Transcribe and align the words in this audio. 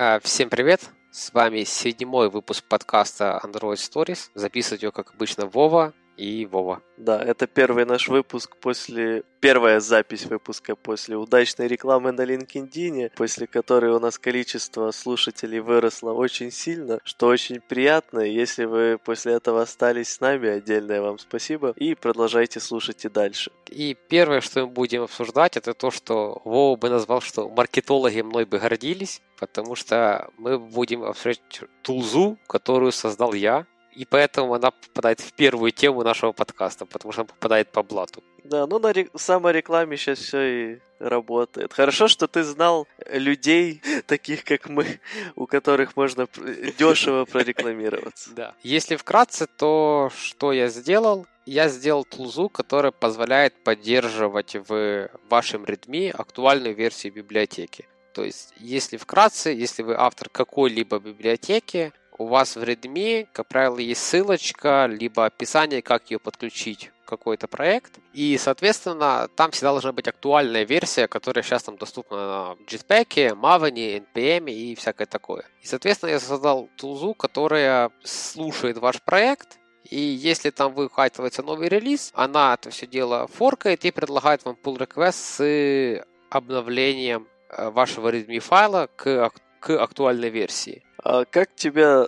А, 0.00 0.20
всем 0.20 0.48
привет! 0.48 0.90
С 1.10 1.34
вами 1.34 1.64
седьмой 1.64 2.30
выпуск 2.30 2.62
подкаста 2.68 3.40
Android 3.42 3.74
Stories. 3.74 4.30
Записывать 4.32 4.84
его, 4.84 4.92
как 4.92 5.12
обычно, 5.12 5.46
Вова 5.46 5.92
и 6.18 6.46
Вова. 6.46 6.82
Да, 6.96 7.22
это 7.22 7.46
первый 7.46 7.84
наш 7.86 8.08
выпуск 8.08 8.56
после... 8.56 9.22
Первая 9.40 9.78
запись 9.78 10.26
выпуска 10.26 10.74
после 10.74 11.16
удачной 11.16 11.68
рекламы 11.68 12.10
на 12.10 12.22
LinkedIn, 12.22 13.12
после 13.14 13.46
которой 13.46 13.92
у 13.92 14.00
нас 14.00 14.18
количество 14.18 14.90
слушателей 14.90 15.60
выросло 15.60 16.10
очень 16.12 16.50
сильно, 16.50 16.98
что 17.04 17.28
очень 17.28 17.60
приятно. 17.60 18.18
Если 18.18 18.64
вы 18.64 18.98
после 18.98 19.34
этого 19.34 19.62
остались 19.62 20.08
с 20.08 20.20
нами, 20.20 20.48
отдельное 20.48 21.00
вам 21.00 21.20
спасибо. 21.20 21.72
И 21.76 21.94
продолжайте 21.94 22.58
слушать 22.58 23.04
и 23.04 23.08
дальше. 23.08 23.52
И 23.68 23.96
первое, 24.08 24.40
что 24.40 24.62
мы 24.62 24.66
будем 24.66 25.02
обсуждать, 25.02 25.56
это 25.56 25.72
то, 25.72 25.92
что 25.92 26.42
Вова 26.44 26.76
бы 26.76 26.90
назвал, 26.90 27.20
что 27.20 27.48
маркетологи 27.48 28.22
мной 28.22 28.44
бы 28.44 28.58
гордились, 28.58 29.22
потому 29.38 29.76
что 29.76 30.30
мы 30.36 30.58
будем 30.58 31.04
обсуждать 31.04 31.60
тулзу, 31.82 32.38
которую 32.48 32.90
создал 32.90 33.34
я, 33.34 33.66
и 33.98 34.04
поэтому 34.04 34.54
она 34.54 34.70
попадает 34.70 35.20
в 35.20 35.32
первую 35.32 35.72
тему 35.72 36.04
нашего 36.04 36.30
подкаста, 36.32 36.86
потому 36.86 37.12
что 37.12 37.22
она 37.22 37.28
попадает 37.28 37.72
по 37.72 37.82
блату. 37.82 38.22
Да, 38.44 38.66
ну 38.66 38.78
на 38.78 38.92
ре- 38.92 39.08
саморекламе 39.16 39.96
сейчас 39.96 40.20
все 40.20 40.42
и 40.42 40.78
работает. 41.00 41.72
Хорошо, 41.72 42.06
что 42.06 42.28
ты 42.28 42.44
знал 42.44 42.86
людей, 43.10 43.82
таких 44.06 44.44
как 44.44 44.68
мы, 44.68 45.00
у 45.34 45.46
которых 45.46 45.96
можно 45.96 46.28
дешево 46.78 47.24
прорекламироваться. 47.24 48.30
Да. 48.36 48.54
Если 48.62 48.94
вкратце, 48.94 49.46
то 49.46 50.10
что 50.16 50.52
я 50.52 50.68
сделал? 50.68 51.26
Я 51.44 51.68
сделал 51.68 52.04
тулзу, 52.04 52.48
которая 52.48 52.92
позволяет 52.92 53.64
поддерживать 53.64 54.54
в 54.68 55.10
вашем 55.28 55.64
Redmi 55.64 56.10
актуальную 56.10 56.76
версию 56.76 57.14
библиотеки. 57.14 57.88
То 58.14 58.22
есть, 58.22 58.52
если 58.58 58.96
вкратце, 58.96 59.50
если 59.50 59.82
вы 59.82 59.94
автор 59.96 60.28
какой-либо 60.28 61.00
библиотеки, 61.00 61.92
у 62.18 62.26
вас 62.26 62.56
в 62.56 62.62
Redmi, 62.62 63.28
как 63.32 63.46
правило, 63.46 63.78
есть 63.78 64.02
ссылочка, 64.02 64.86
либо 64.86 65.24
описание, 65.24 65.82
как 65.82 66.10
ее 66.10 66.18
подключить 66.18 66.90
какой-то 67.06 67.48
проект. 67.48 67.98
И, 68.12 68.36
соответственно, 68.38 69.28
там 69.34 69.50
всегда 69.52 69.70
должна 69.70 69.92
быть 69.92 70.08
актуальная 70.08 70.64
версия, 70.64 71.08
которая 71.08 71.42
сейчас 71.42 71.62
там 71.62 71.76
доступна 71.76 72.16
на 72.16 72.56
Jetpack, 72.66 73.34
Maven, 73.34 74.04
NPM 74.14 74.50
и 74.50 74.74
всякое 74.74 75.06
такое. 75.06 75.44
И, 75.62 75.66
соответственно, 75.66 76.10
я 76.10 76.20
создал 76.20 76.68
тулзу, 76.76 77.14
которая 77.14 77.90
слушает 78.02 78.76
ваш 78.78 79.00
проект, 79.00 79.58
и 79.88 79.98
если 79.98 80.50
там 80.50 80.74
выкатывается 80.74 81.42
новый 81.42 81.68
релиз, 81.68 82.10
она 82.14 82.54
это 82.54 82.68
все 82.70 82.86
дело 82.86 83.26
форкает 83.26 83.84
и 83.86 83.90
предлагает 83.90 84.44
вам 84.44 84.58
pull 84.62 84.76
request 84.76 85.12
с 85.12 86.04
обновлением 86.28 87.26
э, 87.48 87.70
вашего 87.70 88.12
readme 88.12 88.40
файла 88.40 88.90
к, 88.96 89.30
к 89.60 89.70
актуальной 89.70 90.28
версии. 90.28 90.82
А 91.08 91.24
как 91.24 91.48
тебя 91.56 92.06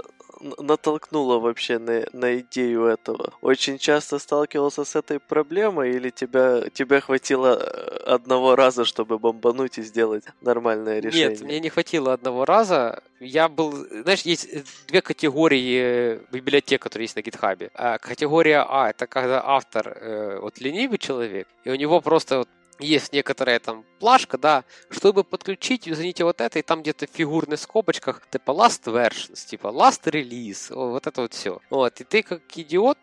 натолкнуло 0.58 1.38
вообще 1.38 1.78
на, 1.78 2.04
на 2.12 2.38
идею 2.40 2.84
этого? 2.84 3.32
Очень 3.40 3.78
часто 3.78 4.18
сталкивался 4.18 4.84
с 4.84 4.94
этой 4.94 5.18
проблемой 5.18 5.92
или 5.92 6.10
тебя, 6.10 6.68
тебя 6.68 7.00
хватило 7.00 7.58
э, 7.58 7.96
одного 8.04 8.56
раза, 8.56 8.84
чтобы 8.84 9.18
бомбануть 9.18 9.78
и 9.78 9.82
сделать 9.82 10.24
нормальное 10.42 11.00
решение? 11.00 11.30
Нет, 11.30 11.40
мне 11.40 11.60
не 11.60 11.70
хватило 11.70 12.12
одного 12.12 12.44
раза. 12.44 13.02
Я 13.20 13.48
был... 13.48 13.72
Знаешь, 13.72 14.20
есть 14.22 14.48
две 14.86 15.00
категории 15.00 15.80
э, 15.80 16.20
библиотек, 16.30 16.82
которые 16.82 17.04
есть 17.04 17.16
на 17.16 17.22
гитхабе. 17.22 17.70
А 17.72 17.96
категория 17.96 18.66
А— 18.68 18.90
это 18.90 19.06
когда 19.06 19.42
автор 19.42 19.88
э, 19.88 20.40
вот 20.42 20.60
ленивый 20.60 20.98
человек, 20.98 21.48
и 21.64 21.70
у 21.70 21.74
него 21.74 22.02
просто 22.02 22.38
вот 22.38 22.48
есть 22.80 23.12
некоторая 23.12 23.58
там 23.58 23.84
плашка, 23.98 24.38
да, 24.38 24.64
чтобы 24.90 25.24
подключить, 25.24 25.88
извините, 25.88 26.24
вот 26.24 26.40
это, 26.40 26.58
и 26.58 26.62
там 26.62 26.82
где-то 26.82 27.06
в 27.06 27.10
фигурных 27.10 27.60
скобочках, 27.60 28.26
типа 28.30 28.50
last 28.50 28.84
versions, 28.84 29.46
типа 29.46 29.68
last 29.68 30.02
release, 30.04 30.74
вот 30.74 31.06
это 31.06 31.22
вот 31.22 31.34
все. 31.34 31.60
Вот, 31.70 32.00
и 32.00 32.04
ты 32.04 32.22
как 32.22 32.42
идиот 32.56 32.98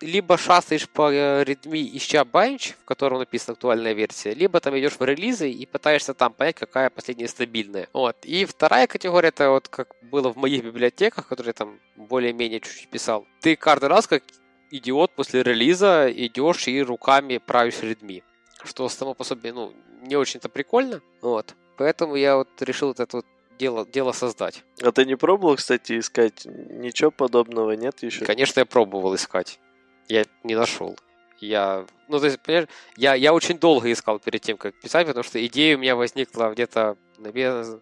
либо 0.00 0.38
шастаешь 0.38 0.88
по 0.88 1.12
э, 1.12 1.44
Redmi, 1.44 1.96
ища 1.96 2.24
бенч, 2.24 2.72
в 2.72 2.84
котором 2.84 3.18
написана 3.18 3.52
актуальная 3.52 3.92
версия, 3.92 4.32
либо 4.34 4.60
там 4.60 4.78
идешь 4.78 4.98
в 4.98 5.04
релизы 5.04 5.50
и 5.50 5.66
пытаешься 5.66 6.14
там 6.14 6.32
понять, 6.32 6.56
какая 6.56 6.90
последняя 6.90 7.28
стабильная. 7.28 7.88
Вот. 7.92 8.16
И 8.24 8.44
вторая 8.44 8.86
категория, 8.86 9.28
это 9.28 9.50
вот 9.50 9.68
как 9.68 9.94
было 10.02 10.32
в 10.32 10.36
моих 10.36 10.64
библиотеках, 10.64 11.28
которые 11.28 11.52
там 11.52 11.78
более-менее 11.96 12.60
чуть-чуть 12.60 12.88
писал. 12.88 13.26
Ты 13.40 13.56
каждый 13.56 13.90
раз 13.90 14.06
как 14.06 14.22
идиот 14.70 15.14
после 15.14 15.42
релиза 15.42 16.10
идешь 16.10 16.68
и 16.68 16.82
руками 16.82 17.38
правишь 17.38 17.80
Redmi 17.82 18.22
что 18.64 18.88
само 18.88 19.14
по 19.14 19.24
себе, 19.24 19.52
ну, 19.52 19.72
не 20.02 20.16
очень-то 20.16 20.48
прикольно, 20.48 21.00
вот. 21.20 21.54
Поэтому 21.76 22.16
я 22.16 22.36
вот 22.36 22.48
решил 22.60 22.88
вот 22.88 23.00
это 23.00 23.18
вот 23.18 23.26
дело, 23.58 23.86
дело 23.86 24.12
создать. 24.12 24.64
А 24.82 24.92
ты 24.92 25.04
не 25.04 25.16
пробовал, 25.16 25.56
кстати, 25.56 25.98
искать? 25.98 26.44
Ничего 26.44 27.10
подобного 27.10 27.72
нет 27.72 28.02
еще? 28.02 28.24
Конечно, 28.24 28.60
я 28.60 28.66
пробовал 28.66 29.14
искать. 29.14 29.60
Я 30.08 30.24
не 30.44 30.54
нашел. 30.54 30.98
Я, 31.40 31.86
ну, 32.08 32.18
то 32.18 32.26
есть, 32.26 32.40
понимаешь, 32.40 32.68
я, 32.96 33.14
я 33.14 33.32
очень 33.32 33.58
долго 33.58 33.90
искал 33.90 34.18
перед 34.18 34.42
тем, 34.42 34.58
как 34.58 34.78
писать, 34.78 35.06
потому 35.06 35.24
что 35.24 35.44
идея 35.46 35.76
у 35.76 35.80
меня 35.80 35.96
возникла 35.96 36.50
где-то, 36.52 36.96
наверное, 37.18 37.80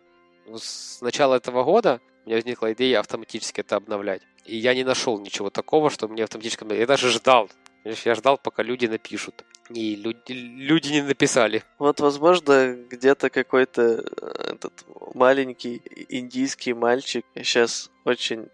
с 0.55 1.00
начала 1.00 1.34
этого 1.34 1.65
года. 1.65 2.00
У 2.25 2.28
меня 2.28 2.37
возникла 2.37 2.72
идея 2.72 3.00
автоматически 3.00 3.61
это 3.61 3.77
обновлять. 3.77 4.22
И 4.44 4.56
я 4.56 4.75
не 4.75 4.84
нашел 4.84 5.19
ничего 5.19 5.50
такого, 5.50 5.91
что 5.91 6.09
мне 6.09 6.25
автоматически... 6.25 6.65
Я 6.72 6.87
даже 6.87 7.11
ждал. 7.11 7.50
Я 7.84 8.15
ждал, 8.15 8.38
пока 8.38 8.62
люди 8.62 8.87
напишут. 8.87 9.44
И 9.71 9.97
люди, 9.97 10.33
люди 10.33 10.89
не 10.89 11.03
написали. 11.03 11.62
Вот, 11.79 12.01
возможно, 12.01 12.77
где-то 12.91 13.31
какой-то 13.31 13.83
э, 13.83 14.53
этот 14.53 14.84
маленький 15.15 15.83
индийский 16.09 16.73
мальчик 16.73 17.25
сейчас 17.34 17.91
очень 18.05 18.49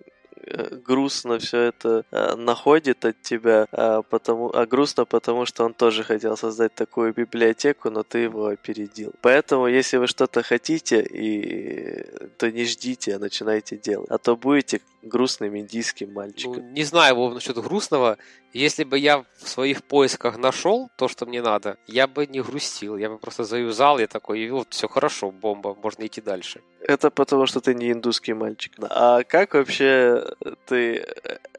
Э, 0.46 0.76
грустно 0.76 1.38
все 1.38 1.58
это 1.58 2.04
э, 2.10 2.34
находит 2.34 3.04
от 3.04 3.22
тебя, 3.22 3.66
а, 3.72 4.02
потому, 4.02 4.54
а 4.54 4.66
грустно 4.66 5.06
потому, 5.06 5.46
что 5.46 5.64
он 5.64 5.72
тоже 5.72 6.02
хотел 6.04 6.36
создать 6.36 6.74
такую 6.74 7.14
библиотеку, 7.14 7.90
но 7.90 8.02
ты 8.02 8.18
его 8.18 8.46
опередил. 8.46 9.12
Поэтому, 9.22 9.68
если 9.68 9.96
вы 9.96 10.06
что-то 10.06 10.42
хотите, 10.42 11.02
и, 11.02 12.04
то 12.36 12.50
не 12.50 12.64
ждите, 12.64 13.16
а 13.16 13.18
начинайте 13.18 13.78
делать. 13.78 14.10
А 14.10 14.18
то 14.18 14.36
будете 14.36 14.80
грустным 15.02 15.56
индийским 15.56 16.12
мальчиком. 16.12 16.56
Ну, 16.56 16.70
не 16.72 16.84
знаю 16.84 17.14
его 17.14 17.30
насчет 17.30 17.56
грустного. 17.56 18.18
Если 18.54 18.84
бы 18.84 18.98
я 18.98 19.24
в 19.36 19.48
своих 19.48 19.82
поисках 19.82 20.38
нашел 20.38 20.88
то, 20.96 21.08
что 21.08 21.26
мне 21.26 21.42
надо, 21.42 21.76
я 21.88 22.06
бы 22.06 22.24
не 22.26 22.40
грустил. 22.40 22.96
Я 22.96 23.10
бы 23.10 23.18
просто 23.18 23.42
заюзал, 23.42 23.98
я 23.98 24.06
такой, 24.06 24.40
и 24.40 24.50
вот 24.50 24.68
все 24.70 24.88
хорошо, 24.88 25.32
бомба, 25.32 25.74
можно 25.74 26.06
идти 26.06 26.20
дальше. 26.20 26.60
Это 26.80 27.10
потому, 27.10 27.46
что 27.46 27.60
ты 27.60 27.74
не 27.74 27.90
индусский 27.90 28.32
мальчик. 28.32 28.74
А 28.90 29.24
как 29.24 29.54
вообще 29.54 30.24
ты 30.66 31.04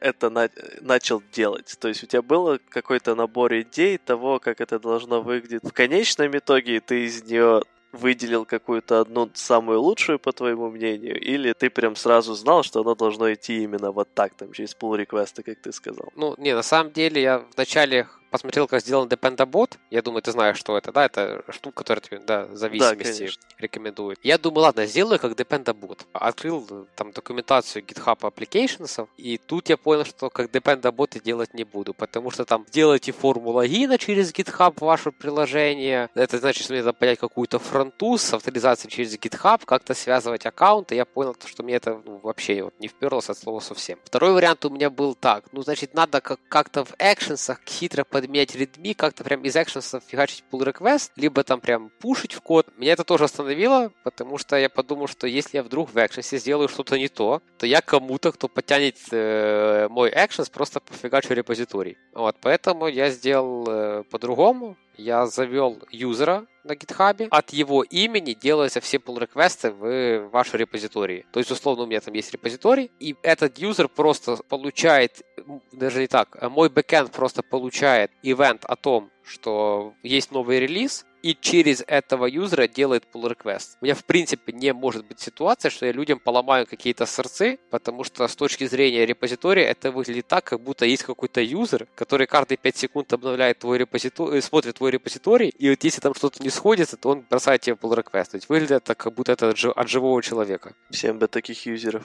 это 0.00 0.30
на- 0.30 0.48
начал 0.80 1.22
делать? 1.32 1.76
То 1.78 1.88
есть 1.88 2.02
у 2.02 2.06
тебя 2.06 2.22
был 2.22 2.58
какой-то 2.70 3.14
набор 3.14 3.52
идей 3.52 3.98
того, 3.98 4.38
как 4.38 4.62
это 4.62 4.78
должно 4.78 5.20
выглядеть 5.20 5.64
в 5.64 5.72
конечном 5.72 6.36
итоге, 6.38 6.80
ты 6.80 7.04
из 7.04 7.24
нее 7.24 7.62
выделил 7.96 8.44
какую-то 8.44 9.00
одну 9.00 9.30
самую 9.34 9.80
лучшую, 9.80 10.18
по 10.18 10.32
твоему 10.32 10.70
мнению, 10.70 11.20
или 11.20 11.52
ты 11.52 11.70
прям 11.70 11.96
сразу 11.96 12.34
знал, 12.34 12.62
что 12.62 12.80
оно 12.80 12.94
должно 12.94 13.32
идти 13.32 13.64
именно 13.64 13.90
вот 13.90 14.08
так, 14.14 14.34
там, 14.34 14.52
через 14.52 14.76
pull 14.76 14.96
реквесты 14.96 15.42
как 15.42 15.58
ты 15.60 15.72
сказал? 15.72 16.12
Ну, 16.16 16.34
не, 16.38 16.54
на 16.54 16.62
самом 16.62 16.92
деле 16.92 17.22
я 17.22 17.44
вначале 17.54 18.06
посмотрел, 18.36 18.68
как 18.68 18.82
сделан 18.82 19.08
Dependabot. 19.08 19.78
Я 19.90 20.02
думаю, 20.02 20.20
ты 20.20 20.30
знаешь, 20.30 20.58
что 20.58 20.76
это, 20.76 20.92
да? 20.92 21.06
Это 21.06 21.42
штука, 21.48 21.76
которая 21.76 22.02
тебе, 22.02 22.18
да, 22.18 22.46
зависимости 22.54 23.24
да, 23.24 23.56
рекомендует. 23.58 24.18
Я 24.22 24.36
думаю, 24.36 24.64
ладно, 24.64 24.84
сделаю 24.84 25.18
как 25.18 25.32
Dependabot. 25.32 25.98
Открыл 26.12 26.86
там 26.94 27.12
документацию 27.12 27.82
GitHub 27.82 28.18
Applications, 28.18 29.08
и 29.16 29.38
тут 29.38 29.70
я 29.70 29.78
понял, 29.78 30.04
что 30.04 30.28
как 30.28 30.50
Dependabot 30.50 31.18
делать 31.22 31.54
не 31.54 31.64
буду, 31.64 31.94
потому 31.94 32.30
что 32.30 32.44
там 32.44 32.66
делайте 32.70 33.12
форму 33.12 33.52
логина 33.52 33.96
через 33.96 34.32
GitHub 34.34 34.74
ваше 34.80 35.12
приложение. 35.12 36.10
Это 36.14 36.38
значит, 36.38 36.64
что 36.64 36.74
мне 36.74 36.82
надо 36.82 36.92
понять 36.92 37.18
какую-то 37.18 37.58
фронту 37.58 38.18
с 38.18 38.34
авторизацией 38.34 38.90
через 38.90 39.14
GitHub, 39.14 39.62
как-то 39.64 39.94
связывать 39.94 40.44
аккаунты. 40.44 40.94
Я 40.94 41.06
понял, 41.06 41.34
что 41.42 41.62
мне 41.62 41.76
это 41.76 42.02
ну, 42.04 42.20
вообще 42.22 42.64
вот 42.64 42.74
не 42.80 42.88
вперлось 42.88 43.30
от 43.30 43.38
слова 43.38 43.60
совсем. 43.60 43.98
Второй 44.04 44.32
вариант 44.32 44.62
у 44.66 44.70
меня 44.70 44.90
был 44.90 45.14
так. 45.14 45.44
Ну, 45.52 45.62
значит, 45.62 45.94
надо 45.94 46.20
как-то 46.20 46.84
в 46.84 46.94
экшенсах 46.98 47.60
хитро 47.66 48.04
под 48.04 48.25
подменять 48.26 48.56
Redmi, 48.56 48.94
как-то 48.94 49.22
прям 49.22 49.42
из 49.44 49.54
actions 49.54 50.02
фигачить 50.06 50.42
pull 50.50 50.64
request, 50.64 51.12
либо 51.16 51.44
там 51.44 51.60
прям 51.60 51.90
пушить 52.00 52.32
в 52.32 52.40
код. 52.40 52.66
Меня 52.76 52.92
это 52.92 53.04
тоже 53.04 53.24
остановило, 53.24 53.92
потому 54.02 54.36
что 54.38 54.56
я 54.56 54.68
подумал, 54.68 55.06
что 55.06 55.28
если 55.28 55.58
я 55.58 55.62
вдруг 55.62 55.92
в 55.92 55.96
actions 55.96 56.36
сделаю 56.38 56.68
что-то 56.68 56.98
не 56.98 57.08
то, 57.08 57.40
то 57.58 57.66
я 57.66 57.80
кому-то, 57.80 58.32
кто 58.32 58.48
потянет 58.48 58.96
э, 59.12 59.86
мой 59.90 60.10
actions, 60.10 60.50
просто 60.52 60.80
пофигачу 60.80 61.34
репозиторий. 61.34 61.96
Вот, 62.12 62.36
поэтому 62.40 62.88
я 62.88 63.10
сделал 63.10 63.64
э, 63.68 64.02
по-другому 64.10 64.76
я 64.98 65.26
завел 65.26 65.78
юзера 65.90 66.46
на 66.64 66.74
гитхабе, 66.74 67.28
от 67.30 67.50
его 67.50 67.82
имени 67.82 68.34
делаются 68.34 68.80
все 68.80 68.96
pull 68.96 69.20
реквесты 69.20 69.70
в 69.70 70.28
ваши 70.30 70.56
репозитории. 70.56 71.26
То 71.32 71.38
есть, 71.38 71.50
условно, 71.50 71.84
у 71.84 71.86
меня 71.86 72.00
там 72.00 72.14
есть 72.14 72.32
репозиторий, 72.32 72.90
и 72.98 73.14
этот 73.22 73.58
юзер 73.58 73.88
просто 73.88 74.36
получает, 74.48 75.22
даже 75.72 76.00
не 76.00 76.06
так, 76.06 76.36
мой 76.50 76.68
бэкэнд 76.68 77.12
просто 77.12 77.42
получает 77.42 78.10
ивент 78.22 78.64
о 78.64 78.76
том, 78.76 79.10
что 79.24 79.94
есть 80.02 80.30
новый 80.30 80.60
релиз, 80.60 81.04
и 81.26 81.34
через 81.34 81.82
этого 81.88 82.26
юзера 82.26 82.68
делает 82.68 83.04
pull 83.12 83.28
request. 83.28 83.78
У 83.80 83.84
меня 83.84 83.96
в 83.96 84.04
принципе 84.04 84.52
не 84.52 84.72
может 84.72 85.04
быть 85.06 85.18
ситуация, 85.18 85.70
что 85.70 85.84
я 85.84 85.90
людям 85.90 86.20
поломаю 86.20 86.66
какие-то 86.66 87.04
сорцы, 87.04 87.58
потому 87.70 88.04
что 88.04 88.28
с 88.28 88.36
точки 88.36 88.64
зрения 88.66 89.04
репозитория 89.04 89.64
это 89.64 89.90
выглядит 89.90 90.28
так, 90.28 90.44
как 90.44 90.60
будто 90.60 90.86
есть 90.86 91.02
какой-то 91.02 91.40
юзер, 91.40 91.88
который 91.96 92.28
каждые 92.28 92.58
5 92.58 92.76
секунд 92.76 93.12
обновляет 93.12 93.58
твой 93.58 93.78
репозиторий, 93.78 94.38
э, 94.38 94.40
смотрит 94.40 94.76
твой 94.76 94.92
репозиторий, 94.92 95.48
и 95.48 95.68
вот 95.68 95.82
если 95.82 96.00
там 96.00 96.14
что-то 96.14 96.40
не 96.44 96.50
сходится, 96.50 96.96
то 96.96 97.08
он 97.08 97.24
бросает 97.28 97.62
тебе 97.62 97.74
pull 97.74 97.96
request. 97.96 98.30
То 98.30 98.36
есть 98.36 98.48
выглядит 98.48 98.84
так, 98.84 98.96
как 98.96 99.12
будто 99.12 99.32
это 99.32 99.48
от 99.48 99.88
живого 99.88 100.22
человека. 100.22 100.74
Всем 100.90 101.18
бы 101.18 101.26
таких 101.26 101.66
юзеров. 101.66 102.04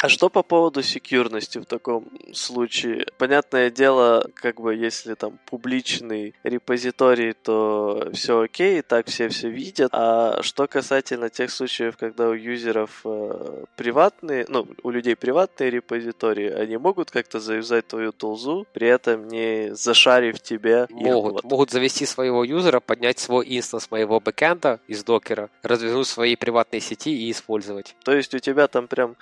А 0.00 0.08
что 0.08 0.28
по 0.28 0.42
поводу 0.42 0.82
секьюрности 0.82 1.58
в 1.58 1.64
таком 1.64 2.08
случае? 2.32 3.06
Понятное 3.18 3.70
дело, 3.70 4.30
как 4.34 4.60
бы 4.60 4.74
если 4.74 5.14
там 5.14 5.38
публичный 5.46 6.34
репозиторий, 6.44 7.32
то 7.32 8.10
все 8.12 8.42
окей, 8.42 8.82
так 8.82 9.06
все 9.06 9.28
все 9.28 9.48
видят. 9.48 9.90
А 9.92 10.40
что 10.42 10.68
касательно 10.68 11.30
тех 11.30 11.50
случаев, 11.50 11.96
когда 11.96 12.28
у 12.28 12.32
юзеров 12.32 13.00
э, 13.04 13.64
приватные, 13.76 14.46
ну, 14.48 14.68
у 14.84 14.90
людей 14.90 15.16
приватные 15.16 15.70
репозитории, 15.70 16.48
они 16.48 16.76
могут 16.76 17.10
как-то 17.10 17.40
завязать 17.40 17.88
твою 17.88 18.12
тулзу, 18.12 18.66
при 18.72 18.86
этом 18.86 19.26
не 19.26 19.74
зашарив 19.74 20.40
тебя. 20.40 20.86
Могут. 20.90 21.42
Могут 21.42 21.70
завести 21.70 22.06
своего 22.06 22.44
юзера, 22.44 22.78
поднять 22.78 23.18
свой 23.18 23.46
инстанс 23.48 23.90
моего 23.90 24.20
бэкэнда 24.20 24.80
из 24.86 25.02
докера, 25.02 25.50
развернуть 25.62 26.06
свои 26.06 26.36
приватные 26.36 26.80
сети 26.80 27.26
и 27.26 27.30
использовать. 27.32 27.96
То 28.04 28.12
есть 28.12 28.32
у 28.34 28.38
тебя 28.38 28.68
там 28.68 28.86
прям 28.86 29.16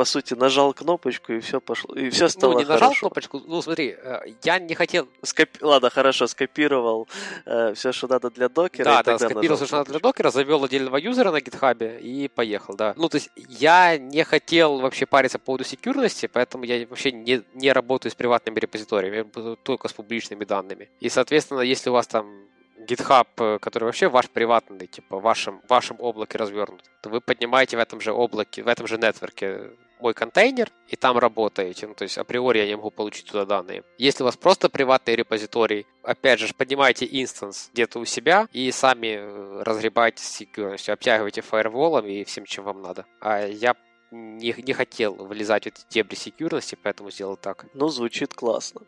по 0.00 0.06
сути, 0.06 0.32
нажал 0.32 0.72
кнопочку, 0.72 1.34
и 1.34 1.40
все 1.40 1.60
пошло. 1.60 1.94
И 1.94 2.08
все 2.08 2.28
стало 2.28 2.52
Ну, 2.52 2.58
не 2.60 2.64
хорошо. 2.64 2.84
нажал 2.84 3.00
кнопочку, 3.00 3.42
ну, 3.46 3.60
смотри, 3.60 3.96
э, 4.02 4.20
я 4.44 4.58
не 4.58 4.74
хотел... 4.74 5.06
Скопи... 5.22 5.58
Ладно, 5.60 5.90
хорошо, 5.90 6.26
скопировал 6.26 7.06
э, 7.44 7.74
все, 7.74 7.92
что 7.92 8.08
надо 8.08 8.30
для 8.30 8.48
докера. 8.48 8.84
Да, 8.84 9.02
да, 9.02 9.18
скопировал 9.18 9.56
все, 9.56 9.66
что 9.66 9.76
надо 9.76 9.90
для 9.90 10.00
докера, 10.00 10.30
завел 10.30 10.64
отдельного 10.64 10.96
юзера 10.96 11.30
на 11.32 11.40
гитхабе 11.42 11.98
и 12.00 12.28
поехал, 12.28 12.76
да. 12.76 12.94
Ну, 12.96 13.10
то 13.10 13.16
есть 13.16 13.30
я 13.36 13.98
не 13.98 14.24
хотел 14.24 14.80
вообще 14.80 15.04
париться 15.04 15.38
по 15.38 15.44
поводу 15.44 15.64
секьюрности, 15.64 16.30
поэтому 16.32 16.64
я 16.64 16.86
вообще 16.86 17.12
не, 17.12 17.42
не 17.52 17.72
работаю 17.72 18.10
с 18.10 18.14
приватными 18.14 18.58
репозиториями, 18.58 19.16
я 19.16 19.56
только 19.62 19.88
с 19.88 19.92
публичными 19.92 20.46
данными. 20.46 20.88
И, 21.00 21.10
соответственно, 21.10 21.60
если 21.60 21.90
у 21.90 21.92
вас 21.92 22.06
там 22.06 22.48
GitHub, 22.86 23.26
э, 23.38 23.58
который 23.58 23.84
вообще 23.84 24.08
ваш 24.08 24.30
приватный, 24.30 24.86
типа 24.86 25.18
в 25.18 25.22
вашем, 25.22 25.60
в 25.66 25.70
вашем 25.70 25.96
облаке 26.00 26.38
развернут, 26.38 26.82
то 27.02 27.10
вы 27.10 27.20
поднимаете 27.20 27.76
в 27.76 27.80
этом 27.80 28.00
же 28.00 28.12
облаке, 28.12 28.62
в 28.62 28.68
этом 28.68 28.86
же 28.86 28.96
нетворке 28.96 29.70
мой 30.00 30.14
контейнер 30.14 30.70
и 30.88 30.96
там 30.96 31.18
работаете. 31.18 31.86
Ну, 31.86 31.94
то 31.94 32.04
есть 32.04 32.18
априори 32.18 32.58
я 32.58 32.66
не 32.66 32.76
могу 32.76 32.90
получить 32.90 33.26
туда 33.26 33.44
данные. 33.44 33.84
Если 33.98 34.22
у 34.22 34.26
вас 34.26 34.36
просто 34.36 34.68
приватный 34.68 35.16
репозиторий, 35.16 35.86
опять 36.02 36.40
же, 36.40 36.52
поднимайте 36.54 37.06
инстанс 37.10 37.70
где-то 37.72 37.98
у 37.98 38.04
себя 38.04 38.48
и 38.52 38.70
сами 38.72 39.18
э, 39.18 39.62
разгребайте 39.62 40.22
с 40.22 40.88
обтягивайте 40.88 41.42
фаерволом 41.42 42.06
и 42.06 42.24
всем, 42.24 42.44
чем 42.44 42.64
вам 42.64 42.82
надо. 42.82 43.06
А 43.20 43.46
я 43.46 43.74
не, 44.10 44.54
не 44.58 44.72
хотел 44.72 45.14
влезать 45.14 45.64
в 45.64 45.66
эти 45.68 45.82
дебри 45.90 46.14
секьюрности, 46.14 46.76
поэтому 46.82 47.10
сделал 47.10 47.36
так. 47.36 47.66
Ну, 47.74 47.88
звучит 47.88 48.34
классно. 48.34 48.82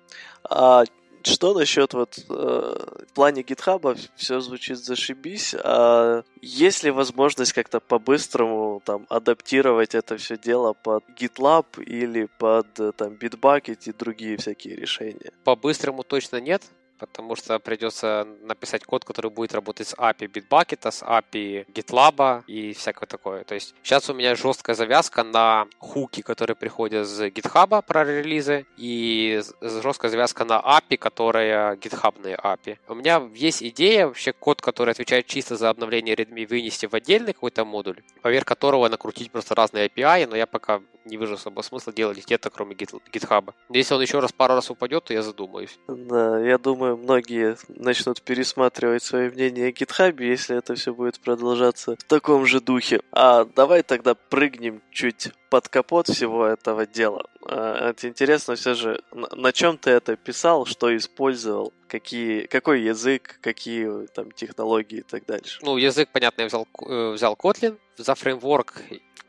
А 0.48 0.84
что 1.26 1.54
насчет 1.54 1.94
вот 1.94 2.18
э, 2.28 2.32
в 2.32 3.12
плане 3.14 3.42
гитхаба 3.42 3.96
все 4.16 4.40
звучит 4.40 4.78
зашибись, 4.78 5.54
а 5.62 6.22
есть 6.40 6.82
ли 6.82 6.90
возможность 6.90 7.52
как-то 7.52 7.80
по-быстрому 7.80 8.82
там 8.84 9.06
адаптировать 9.08 9.94
это 9.94 10.16
все 10.16 10.36
дело 10.36 10.72
под 10.72 11.04
GitLab 11.18 11.82
или 11.82 12.28
под 12.38 12.80
э, 12.80 12.92
там 12.92 13.14
Bitbucket 13.14 13.78
и 13.86 13.92
другие 13.92 14.36
всякие 14.36 14.76
решения? 14.76 15.32
По-быстрому 15.44 16.02
точно 16.02 16.40
нет, 16.40 16.62
потому 17.02 17.34
что 17.34 17.58
придется 17.58 18.28
написать 18.42 18.84
код, 18.84 19.04
который 19.04 19.28
будет 19.28 19.54
работать 19.54 19.88
с 19.88 19.94
API 19.94 20.30
Bitbucket, 20.30 20.88
с 20.88 21.02
API 21.02 21.66
GitLab 21.66 22.44
и 22.46 22.72
всякое 22.74 23.06
такое. 23.06 23.42
То 23.42 23.56
есть 23.56 23.74
сейчас 23.82 24.08
у 24.08 24.14
меня 24.14 24.36
жесткая 24.36 24.76
завязка 24.76 25.24
на 25.24 25.66
хуки, 25.78 26.22
которые 26.22 26.54
приходят 26.54 27.08
с 27.08 27.20
GitHub 27.22 27.82
про 27.84 28.04
релизы, 28.04 28.66
и 28.76 29.42
жесткая 29.60 30.12
завязка 30.12 30.44
на 30.44 30.60
API, 30.60 30.96
которая 30.96 31.74
гитхабные 31.74 32.36
API. 32.36 32.78
У 32.86 32.94
меня 32.94 33.20
есть 33.34 33.64
идея, 33.64 34.06
вообще 34.06 34.32
код, 34.32 34.60
который 34.60 34.90
отвечает 34.90 35.26
чисто 35.26 35.56
за 35.56 35.70
обновление 35.70 36.14
Redmi, 36.14 36.46
вынести 36.46 36.86
в 36.86 36.94
отдельный 36.94 37.32
какой-то 37.32 37.64
модуль, 37.64 38.00
поверх 38.22 38.44
которого 38.44 38.88
накрутить 38.88 39.32
просто 39.32 39.56
разные 39.56 39.88
API, 39.88 40.28
но 40.28 40.36
я 40.36 40.46
пока 40.46 40.80
не 41.04 41.16
вижу 41.16 41.34
особо 41.34 41.62
смысла 41.62 41.92
делать 41.92 42.24
где-то, 42.24 42.48
кроме 42.50 42.76
GitHub. 42.76 43.52
Если 43.70 43.94
он 43.94 44.02
еще 44.02 44.20
раз 44.20 44.30
пару 44.30 44.54
раз 44.54 44.70
упадет, 44.70 45.04
то 45.04 45.12
я 45.12 45.22
задумаюсь. 45.22 45.78
Да, 45.88 46.38
я 46.38 46.58
думаю, 46.58 46.91
многие 46.96 47.56
начнут 47.68 48.22
пересматривать 48.22 49.02
свои 49.02 49.28
мнения 49.30 49.66
о 49.66 49.70
GitHub, 49.70 50.22
если 50.22 50.56
это 50.56 50.74
все 50.74 50.94
будет 50.94 51.20
продолжаться 51.20 51.96
в 51.96 52.04
таком 52.04 52.46
же 52.46 52.60
духе. 52.60 53.00
А 53.12 53.44
давай 53.44 53.82
тогда 53.82 54.14
прыгнем 54.14 54.82
чуть 54.90 55.30
под 55.50 55.68
капот 55.68 56.08
всего 56.08 56.46
этого 56.46 56.86
дела. 56.86 57.26
А, 57.46 57.90
это 57.90 58.08
интересно 58.08 58.54
все 58.54 58.74
же, 58.74 59.02
на 59.12 59.52
чем 59.52 59.76
ты 59.76 59.90
это 59.90 60.16
писал, 60.16 60.66
что 60.66 60.96
использовал, 60.96 61.72
какие, 61.88 62.46
какой 62.46 62.82
язык, 62.82 63.38
какие 63.40 64.06
там 64.08 64.30
технологии 64.30 64.98
и 64.98 65.02
так 65.02 65.26
дальше. 65.26 65.58
Ну, 65.62 65.76
язык, 65.76 66.08
понятно, 66.12 66.42
я 66.42 66.46
взял, 66.48 66.66
э, 66.86 67.12
взял 67.12 67.34
Kotlin, 67.34 67.76
за 67.96 68.14
фреймворк 68.14 68.82